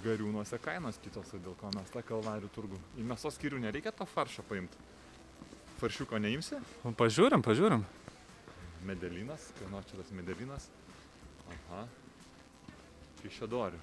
Gariūnuose 0.05 0.61
kainos 0.61 1.01
kitos, 1.01 1.33
dėl 1.33 1.57
ko 1.57 1.73
mes 1.73 1.89
tą 1.95 2.05
kalvarių 2.05 2.53
turgų. 2.53 2.77
Į 3.01 3.09
mėsos 3.09 3.41
skyrių 3.41 3.65
nereikia 3.65 3.97
to 3.97 4.05
faršo 4.13 4.45
paimti. 4.51 4.77
Faršiuko 5.79 6.19
neimsi? 6.19 6.57
Nu, 6.83 6.91
Pažiūrim, 6.99 7.43
pažiūrim. 7.45 7.85
Medelinas, 8.87 9.45
kieno 9.61 9.79
čia 9.87 10.01
tas 10.01 10.11
medelinas. 10.11 10.67
Aha. 11.53 11.85
Kaišėdorių. 13.21 13.79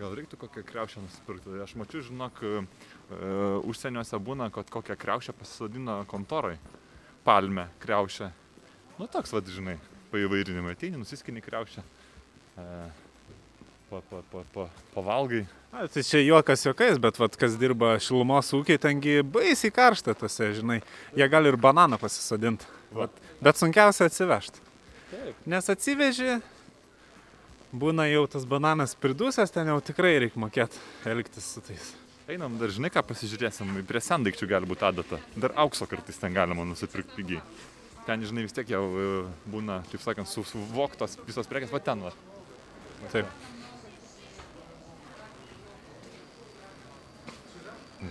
Gal 0.00 0.16
reiktų 0.18 0.38
kokią 0.40 0.64
kriaušę 0.66 1.04
nusipirkti. 1.04 1.54
Aš 1.62 1.76
mačiau, 1.78 2.02
žinok, 2.02 2.42
e, 2.42 2.64
užsieniuose 3.70 4.18
būna, 4.18 4.50
kad 4.50 4.66
kokią 4.74 4.96
kriaušę 4.98 5.36
pasisodina 5.38 6.00
kontoroj. 6.10 6.58
Palmę, 7.22 7.68
kriaušę. 7.78 8.32
Nu 8.98 9.06
toks, 9.06 9.30
vad, 9.30 9.46
žinai, 9.46 9.76
paįvairinimai. 10.10 10.74
Ateini, 10.74 10.98
nusiskini 10.98 11.42
kriaušę. 11.42 11.86
E, 12.58 12.66
pa, 13.94 14.00
pa, 14.10 14.22
pa, 14.32 14.42
pa, 14.54 14.64
pavalgai. 14.94 15.44
A, 15.74 15.86
tai 15.90 16.02
čia 16.06 16.20
juokas 16.22 16.62
juokais, 16.66 16.98
bet 17.02 17.18
vat, 17.18 17.36
kas 17.38 17.56
dirba 17.58 17.94
šilumos 18.02 18.52
ūkiai, 18.54 18.78
tengi 18.82 19.20
baisiai 19.26 19.72
karšta 19.74 20.14
tose, 20.18 20.52
žinai. 20.58 20.80
Jie 21.18 21.28
gali 21.30 21.50
ir 21.50 21.58
bananą 21.60 21.98
pasisodinti. 22.02 22.66
Va. 22.92 23.04
Vat, 23.06 23.22
bet 23.42 23.58
sunkiausia 23.58 24.06
atsivežti. 24.10 24.62
Taip. 25.10 25.40
Nes 25.50 25.70
atsiveži, 25.70 26.38
būna 27.74 28.06
jau 28.10 28.24
tas 28.30 28.46
bananas 28.46 28.94
pridusęs, 28.98 29.52
ten 29.54 29.70
jau 29.72 29.80
tikrai 29.82 30.16
reikia 30.22 30.42
mokėti 30.42 30.82
elgtis 31.10 31.54
su 31.56 31.62
tais. 31.66 31.92
Einam 32.30 32.54
dar, 32.56 32.70
žinai, 32.72 32.88
ką 32.94 33.02
pasižiūrėsim. 33.04 33.74
Prie 33.84 34.00
sendaikčių 34.00 34.46
gali 34.48 34.68
būti 34.70 34.86
adata. 34.88 35.18
Dar 35.36 35.52
aukso 35.60 35.84
kartais 35.90 36.16
ten 36.16 36.32
galima 36.32 36.64
nusipirkti 36.64 37.18
pigiai. 37.18 37.42
Ten, 38.06 38.22
žinai, 38.24 38.46
vis 38.46 38.54
tiek 38.56 38.70
jau 38.72 38.84
e, 38.96 39.10
būna, 39.48 39.82
taip 39.90 40.00
sakant, 40.04 40.28
su- 40.28 40.44
suvoktos 40.48 41.18
visos 41.26 41.48
prekės, 41.50 41.72
va 41.72 41.80
ten. 41.84 42.00
Va 42.04 42.12
Taip. 43.12 43.28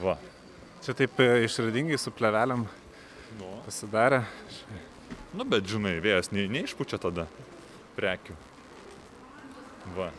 Va. 0.01 0.17
Čia 0.83 0.93
taip 0.97 1.19
e, 1.19 1.43
išradingai 1.45 1.97
su 1.97 2.11
pleveliam 2.11 2.65
Nu. 3.39 3.49
pasidarė. 3.65 4.23
nu, 5.33 5.45
bet, 5.45 5.65
žinai, 5.65 5.97
vėjas 6.03 6.31
ne, 6.31 6.45
neišpučia 6.47 6.99
tada 7.01 7.27
prekių. 7.97 8.35
Va. 9.97 10.11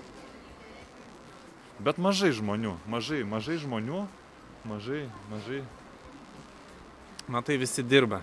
Bet 1.85 1.99
mažai 1.99 2.31
žmonių, 2.35 2.77
mažai, 2.91 3.23
mažai 3.27 3.57
žmonių, 3.63 4.05
mažai, 4.65 5.05
mažai. 5.31 5.63
Matai, 7.29 7.57
visi 7.59 7.83
dirba. 7.83 8.21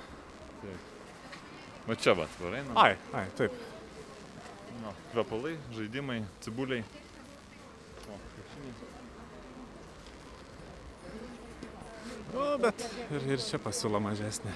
Va 1.87 1.95
čia, 1.97 2.13
va, 2.13 2.27
tvarai. 2.37 2.61
Ai, 2.77 2.93
ai, 3.17 3.25
taip. 3.35 3.51
Nu, 4.81 4.93
kvepalai, 5.11 5.55
žaidimai, 5.75 6.21
cibuliai. 6.45 6.83
O, 8.05 8.17
krepšiniai. 8.35 8.75
Nu, 12.34 12.46
bet 12.60 12.82
ir, 13.10 13.22
ir 13.36 13.40
čia 13.40 13.58
pasiūla 13.62 14.00
mažesnė. 14.02 14.52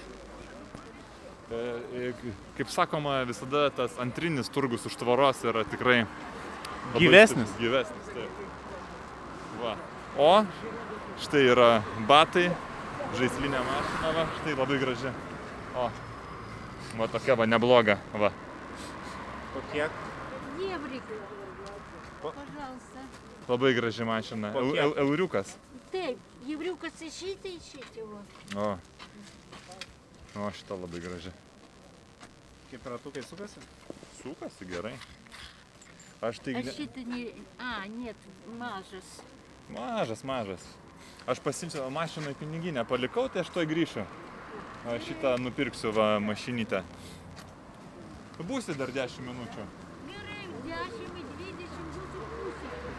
E, 1.50 1.60
e, 1.98 2.32
Kaip 2.58 2.68
sakoma, 2.70 3.20
visada 3.26 3.70
tas 3.74 3.96
antrinis 4.02 4.50
turgus 4.52 4.84
už 4.86 4.94
tvoros 5.00 5.40
yra 5.44 5.64
tikrai 5.66 6.04
labai 6.04 7.00
Gyvesnis. 7.02 7.48
stiprus, 7.48 7.62
Gyvesnis, 7.62 8.12
taip. 8.14 8.44
Va. 9.62 9.72
O 10.18 10.30
štai 11.20 11.42
yra 11.52 11.70
batai, 12.08 12.46
žaislinė 13.18 13.60
mašina, 13.66 14.12
va, 14.16 14.26
štai 14.40 14.54
labai 14.58 14.78
graži. 14.82 15.12
O, 15.76 15.88
va 17.00 17.08
tokia 17.12 17.36
va 17.38 17.46
nebloga, 17.50 17.98
va. 18.14 18.30
Po 19.54 19.64
kiek? 19.72 19.90
Еврик, 20.60 21.02
пожалуйста. 22.22 23.02
Labai 23.48 23.72
graži 23.74 24.04
mašina. 24.06 24.52
Po 24.54 24.62
Eu, 24.62 24.72
kiek? 24.72 24.82
eu, 24.84 24.94
euriukas. 25.08 25.56
Taip, 25.95 26.23
Jevriukas 26.43 26.97
išeitė, 27.07 27.53
išeitė. 27.55 28.03
O. 28.59 28.65
O, 30.35 30.47
šita 30.51 30.75
labai 30.75 30.99
graži. 30.99 31.31
Kaip 32.67 32.89
ratukai 32.91 33.23
sukasi? 33.23 33.63
Sukasi 34.19 34.67
gerai. 34.67 34.91
Aš 36.19 36.41
tai... 36.43 36.57
Aš 36.59 36.73
šitą... 36.75 37.05
Ne... 37.07 37.21
A, 37.63 37.85
net, 37.87 38.27
mažas. 38.59 39.13
Mažas, 39.71 40.25
mažas. 40.27 40.67
Aš 41.31 41.39
pasimsiu 41.45 41.87
mašiną 41.95 42.35
į 42.35 42.39
piniginę, 42.43 42.83
palikau, 42.89 43.29
tai 43.31 43.45
aš 43.45 43.53
toj 43.55 43.69
grįšiu. 43.71 44.03
Aš 44.91 45.07
šitą 45.07 45.37
nupirksiu 45.39 45.95
va, 45.95 46.17
mašinytę. 46.19 46.83
Būsi 48.43 48.75
dar 48.75 48.91
10 48.91 49.23
minučių. 49.29 49.69
Gerai, 50.11 50.43
10 50.67 51.07
minučių. 51.07 51.24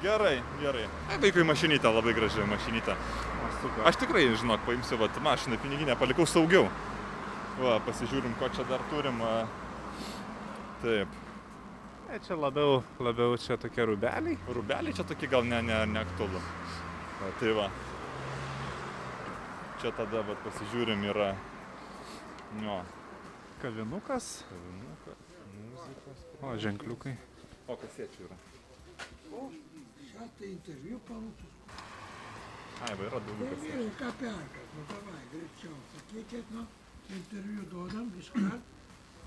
Gerai, 0.07 0.37
gerai. 0.63 0.85
Ai, 1.11 1.17
vaikui 1.19 1.43
mašinytė 1.43 1.91
labai 1.91 2.13
graži 2.15 2.45
mašinytė. 2.47 2.95
Aš 3.89 3.97
tikrai, 3.99 4.29
žinok, 4.39 4.63
paimsiu 4.63 5.01
va 5.01 5.09
mašiną 5.25 5.59
piniginę, 5.59 5.97
palikau 5.99 6.27
saugiau. 6.31 6.69
Va, 7.59 7.81
pasižiūrim, 7.83 8.37
ko 8.39 8.47
čia 8.55 8.63
dar 8.71 8.85
turim. 8.93 9.19
Taip. 10.85 11.19
E, 12.07 12.21
čia 12.23 12.39
labiau, 12.39 12.85
labiau 13.03 13.35
čia 13.35 13.59
tokie 13.59 13.83
rubeliai. 13.83 14.39
Rubeliai 14.47 14.95
čia 14.95 15.03
tokie 15.03 15.27
gal 15.27 15.43
ne, 15.43 15.59
ne, 15.67 15.83
neaktualu. 15.97 16.39
Va, 17.19 17.35
tai 17.43 17.59
va. 17.59 17.67
Čia 19.83 19.91
tada 19.91 20.23
va, 20.23 20.39
pasižiūrim 20.47 21.03
yra. 21.11 21.33
Jo. 22.63 22.83
Kavinukas. 23.59 24.35
Kavinukas, 24.55 25.39
muzikos. 25.75 26.27
O, 26.45 26.59
ženkliukai. 26.63 27.19
O 27.67 27.83
kasiečių 27.83 28.29
yra 28.31 28.45
Сейчас 30.16 30.30
ты 30.40 30.54
интервью 30.54 31.00
получишь. 31.08 31.56
Ai, 32.82 32.96
va, 32.98 33.04
yra 33.10 33.20
daugiau 33.22 33.48
kasiečių. 33.48 33.62
Проверил 33.62 33.92
копярка. 34.00 34.62
Ну 34.76 34.82
давай, 34.90 35.22
гречевка. 35.32 35.98
Кикет, 36.12 36.46
ну, 36.52 36.66
интервью 37.10 37.62
додам, 37.72 38.12
искать. 38.20 38.62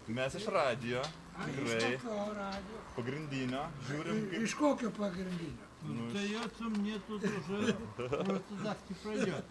Mes 0.07 0.35
iš 0.35 0.47
radijo, 0.53 1.03
А 1.37 1.49
tikrai, 1.49 1.95
из 1.95 2.03
какого 2.03 2.35
радио? 2.35 2.78
pagrindinio, 2.97 3.62
žiūrim 3.89 4.16
И, 4.16 4.26
и 4.26 4.39
kaip... 4.41 4.49
сколько 4.49 4.91
погребина? 4.91 5.64
Остается 6.09 6.64
мне 6.64 6.99
тут 7.07 7.22
уже 7.24 7.74
просто 7.97 8.43
так 8.64 8.78
не 8.89 8.95
пройдет. 9.03 9.45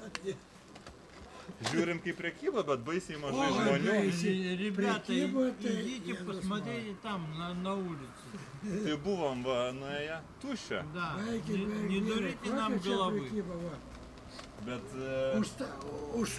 Žiūrim 1.71 1.99
kaip 2.03 2.17
prekyba, 2.17 2.63
bet 2.63 2.83
baisiai 2.85 3.17
mažai 3.19 3.49
Ой, 3.49 3.57
žmonių. 3.57 3.91
baisiai. 3.97 4.55
Ребята, 4.57 5.05
Прикинь, 5.07 5.39
это 5.39 5.81
идите, 5.81 6.11
я 6.11 6.15
посмотрите 6.25 6.95
там, 7.01 7.25
на, 7.37 7.53
на 7.53 7.73
улице. 7.75 8.25
Tai 8.63 8.95
buvom 9.03 9.43
va, 9.43 9.71
nuėję 9.75 10.17
tuščią. 10.41 10.83
Да, 10.93 11.07
Байки, 11.17 11.51
не, 11.51 11.65
байки, 11.65 11.89
не 11.89 11.99
байки. 11.99 12.05
дурите 12.09 12.49
нам 12.53 12.71
Хватит 12.71 12.83
тебе 12.83 12.95
головы. 12.95 13.19
прикиба, 13.21 13.53
вот. 13.53 13.79
Bet 14.65 14.83
e, 14.95 15.39
Уж, 15.39 15.47
та- 15.59 15.75
уж, 16.15 16.29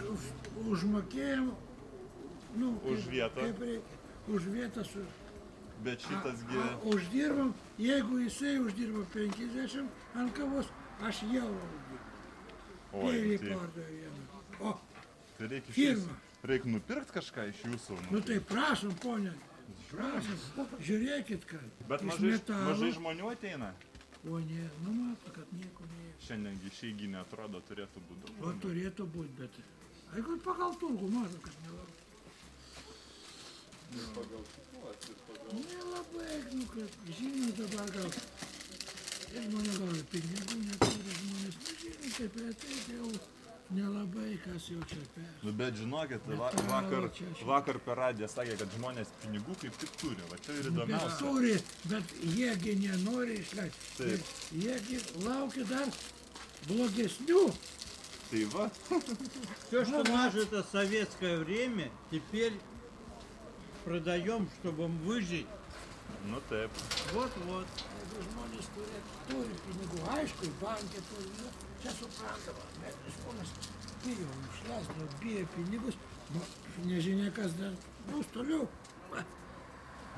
уж 0.66 0.82
макеем, 0.84 1.54
ну, 2.56 2.78
Už 2.84 3.06
vietą. 3.06 3.40
kaip 3.40 3.60
reikia. 3.60 3.98
Už 4.28 4.42
vietą 4.48 4.84
su... 4.84 4.98
bet 5.84 6.00
šitasgi... 6.00 6.56
A, 6.56 6.76
uždirbam, 6.88 7.54
jeigu 7.78 8.18
jisai 8.18 8.58
uždirba 8.58 9.04
50 9.12 9.84
ant 10.14 10.32
kavos, 10.34 10.66
aš 11.02 11.22
eurą 11.22 11.66
uždirbu. 11.76 11.98
Oi, 12.94 13.12
Peilį 13.12 13.38
tai, 13.38 13.48
pardavė 13.48 13.96
vieną. 14.00 14.22
O, 14.60 14.72
tai 15.38 15.48
reikia 15.52 15.68
iš 15.70 15.74
firma. 15.74 16.00
jūsų. 16.00 16.16
Reikia 16.44 16.68
nupirkti 16.72 17.12
kažką 17.18 17.46
iš 17.52 17.60
jūsų. 17.68 17.98
Nu 18.10 18.20
tai 18.20 18.38
prašom, 18.40 18.94
ponė, 19.04 19.32
prašom, 19.89 20.67
žiūrėkit, 20.87 21.45
kad 21.49 21.83
Bet 21.89 22.03
mažai, 22.07 22.33
metalo. 22.35 22.65
mažai 22.71 22.91
žmonių 22.97 23.31
ateina. 23.33 23.69
O 24.27 24.39
ne, 24.43 24.65
nu 24.83 24.93
mato, 24.97 25.31
kad 25.35 25.47
nieko 25.55 25.85
neėjo. 25.93 26.15
Šiandien 26.27 26.57
išeiginė 26.69 27.21
atrodo 27.21 27.61
turėtų 27.69 28.03
būti. 28.09 28.33
O 28.43 28.51
turėtų 28.65 29.07
būti, 29.15 29.31
bet... 29.39 29.59
Jeigu 30.15 30.35
pagal 30.43 30.75
turgų 30.81 31.07
mato, 31.13 31.39
kad 31.45 31.55
nelabai. 31.63 31.97
Nelabai, 35.55 36.35
nu 36.53 36.65
kad, 36.75 37.01
žinot 37.19 37.63
dabar 37.63 37.93
gal... 37.95 38.11
Žmonės 39.29 39.75
gal 39.77 39.91
ir 39.93 40.05
pinigų 40.09 40.55
neturi 40.65 41.17
žmonės, 41.19 41.57
nu 41.63 41.73
žinot, 41.81 42.07
kaip 42.17 42.39
retai 42.43 42.77
tai 42.85 42.95
jau 42.97 43.11
nelabai 43.70 44.38
kas 44.44 44.68
jau 44.70 44.80
čia 44.88 45.00
per. 45.14 45.28
Nu, 45.42 45.52
bet 45.52 45.74
žinokit, 45.74 46.20
va, 46.26 46.50
Metalo 46.52 46.68
vakar, 46.70 47.08
čia 47.16 47.26
aš- 47.32 47.44
vakar 47.48 47.78
per 47.86 47.96
radiją 47.96 48.28
sakė, 48.28 48.56
kad 48.58 48.68
žmonės 48.78 49.08
pinigų 49.22 49.56
kaip 49.62 49.76
tik 49.78 49.90
turi. 50.00 50.22
Va 50.30 50.36
čia 50.44 50.52
ir 50.52 50.62
Bet 50.62 50.72
įdomiausia. 50.72 51.18
turi, 51.18 51.54
bet 51.88 52.04
jiegi 52.36 52.76
nenori 52.84 53.38
išleisti. 53.40 53.96
Taip. 53.96 54.20
Jiegi 54.52 55.00
laukia 55.24 55.64
dar 55.64 55.88
blogesnių. 56.68 57.54
Tai 58.30 58.44
va, 58.52 58.70
Все, 59.68 59.84
что 59.84 60.02
нажито 60.04 60.64
советское 60.72 61.36
время, 61.38 61.90
теперь 62.10 62.52
продаем, 63.84 64.48
чтобы 64.60 64.86
выжить. 64.88 65.46
nu 66.26 66.40
taip. 66.48 66.70
Вот-вот. 67.12 67.66
Žmonės 68.14 68.56
jis 68.60 68.68
turi, 68.74 68.98
turi 69.28 69.54
pinigų, 69.66 69.98
aišku, 70.14 70.46
bankė 70.60 71.00
turi, 71.10 71.28
nu, 71.40 71.48
čia 71.82 71.90
suprantama, 71.90 72.62
bet 72.67 72.67
žmonės 73.16 73.50
bijo 74.04 74.26
išleisti, 74.48 75.06
bijo 75.22 75.46
pinigus, 75.54 75.96
nu, 76.34 76.40
nežinia, 76.88 77.30
kas 77.36 77.52
dar 77.60 77.72
bus 78.10 78.26
toliau. 78.34 78.68
Va, 79.12 79.24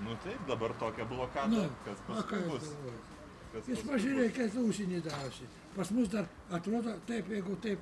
Nu 0.05 0.13
taip, 0.25 0.41
dabar 0.47 0.75
tokia 0.77 1.05
blokada, 1.09 1.49
Nu, 1.49 1.69
kas 1.85 1.99
o 1.99 2.13
ką 2.13 2.15
paskui 2.15 2.39
jūs 2.39 2.49
bus. 2.51 2.65
galvojat? 2.69 3.05
Kas 3.53 3.69
Jūs 3.71 3.79
paskui 3.79 3.93
pažiūrėkit, 3.93 4.37
kas 4.37 4.57
užsienį 4.61 4.99
darosi. 5.07 5.47
Pas 5.77 5.91
mus 5.91 6.09
dar 6.13 6.27
atrodo 6.51 6.93
taip, 7.07 7.29
jeigu 7.33 7.57
taip 7.65 7.81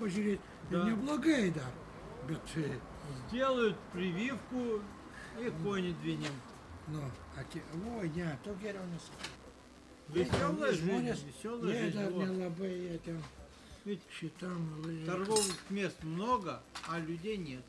pažiūrėt, 0.00 0.40
Da. 0.70 0.84
neblogai 0.84 1.50
dar. 1.54 1.72
Bet, 2.28 2.56
e, 2.56 2.78
Сделают 3.28 3.76
прививку 3.92 4.80
и 5.40 5.50
конь 5.62 5.94
двинем. 6.02 6.34
nu, 6.88 7.00
ati, 7.38 7.62
oi, 7.98 8.10
ne, 8.14 8.38
to 8.44 8.54
geriau 8.60 8.84
nesakyti. 8.92 9.30
Веселая 10.08 10.72
жизнь, 10.72 10.84
Žmonės, 10.84 11.22
веселая 11.24 11.72
jie 11.72 11.80
жизнь. 11.84 11.96
dar 11.98 12.10
вот. 12.12 12.28
nelabai, 12.28 12.68
jie 12.70 12.98
ten 12.98 13.22
Ведь 13.84 14.00
šitam 14.18 14.82
laike. 14.84 15.04
торговых 15.06 15.70
мест 15.70 16.02
много, 16.02 16.60
а 16.88 16.98
людей 16.98 17.36
нет. 17.36 17.64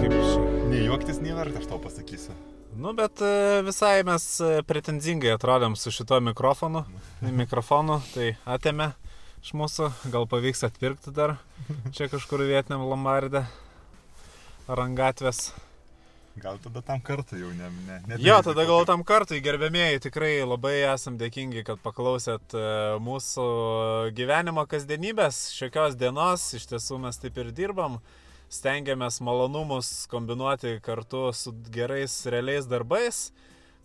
Kaip 0.00 0.12
čia? 0.12 0.40
Nei 0.68 0.84
juoktis, 0.84 1.22
nei 1.24 1.32
verta, 1.32 1.58
aš 1.58 1.66
tau 1.70 1.80
pasakysiu. 1.80 2.36
Nu, 2.76 2.92
bet 2.92 3.22
e, 3.24 3.62
visai 3.64 4.02
mes 4.04 4.24
e, 4.44 4.60
pretenzingai 4.68 5.32
atrodėm 5.32 5.72
su 5.80 5.88
šituo 5.88 6.20
mikrofonu. 6.20 6.84
Mikrofonu, 7.24 8.02
tai 8.12 8.34
atėmė 8.44 8.90
iš 9.40 9.54
mūsų. 9.56 9.88
Gal 10.12 10.28
pavyks 10.28 10.66
atpirkti 10.68 11.14
dar 11.16 11.38
čia 11.96 12.10
kažkur 12.12 12.44
vietiniam 12.44 12.84
Lombardė. 12.90 13.46
Ar 14.68 14.84
ant 14.84 15.00
gatvės. 15.00 15.46
Gal 16.39 16.57
tada 16.63 16.81
tam 16.81 17.01
kartui 17.03 17.41
jau 17.41 17.49
ne. 17.51 17.67
ne, 17.87 17.97
ne 18.07 18.17
Jo, 18.23 18.37
tada 18.45 18.63
gal 18.65 18.85
tam 18.87 19.03
kartui, 19.03 19.41
gerbėmėjai, 19.43 19.99
tikrai 20.05 20.31
labai 20.47 20.77
esam 20.93 21.17
dėkingi, 21.19 21.63
kad 21.67 21.81
paklausėt 21.83 22.55
e, 22.55 22.61
mūsų 23.03 23.47
gyvenimo 24.15 24.63
kasdienybės, 24.71 25.49
šiokios 25.57 25.97
dienos, 25.99 26.45
iš 26.55 26.69
tiesų 26.71 27.01
mes 27.03 27.19
taip 27.19 27.39
ir 27.43 27.51
dirbam, 27.55 27.99
stengiamės 28.51 29.19
malonumus 29.23 30.05
kombinuoti 30.11 30.77
kartu 30.83 31.27
su 31.35 31.51
gerais 31.75 32.15
realiais 32.31 32.69
darbais, 32.71 33.19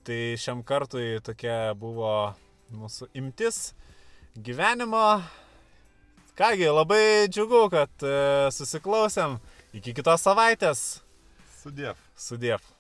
tai 0.07 0.37
šiam 0.39 0.63
kartui 0.67 1.17
tokia 1.27 1.75
buvo 1.75 2.13
mūsų 2.71 3.11
imtis 3.19 3.73
gyvenimo. 4.39 5.19
Kągi, 6.37 6.69
labai 6.69 7.27
džiugu, 7.33 7.65
kad 7.73 8.07
e, 8.07 8.15
susiklausėm, 8.55 9.39
iki 9.75 9.97
kitos 9.97 10.23
savaitės, 10.23 10.87
Sudėv. 11.67 11.97
sudėv. 12.14 12.76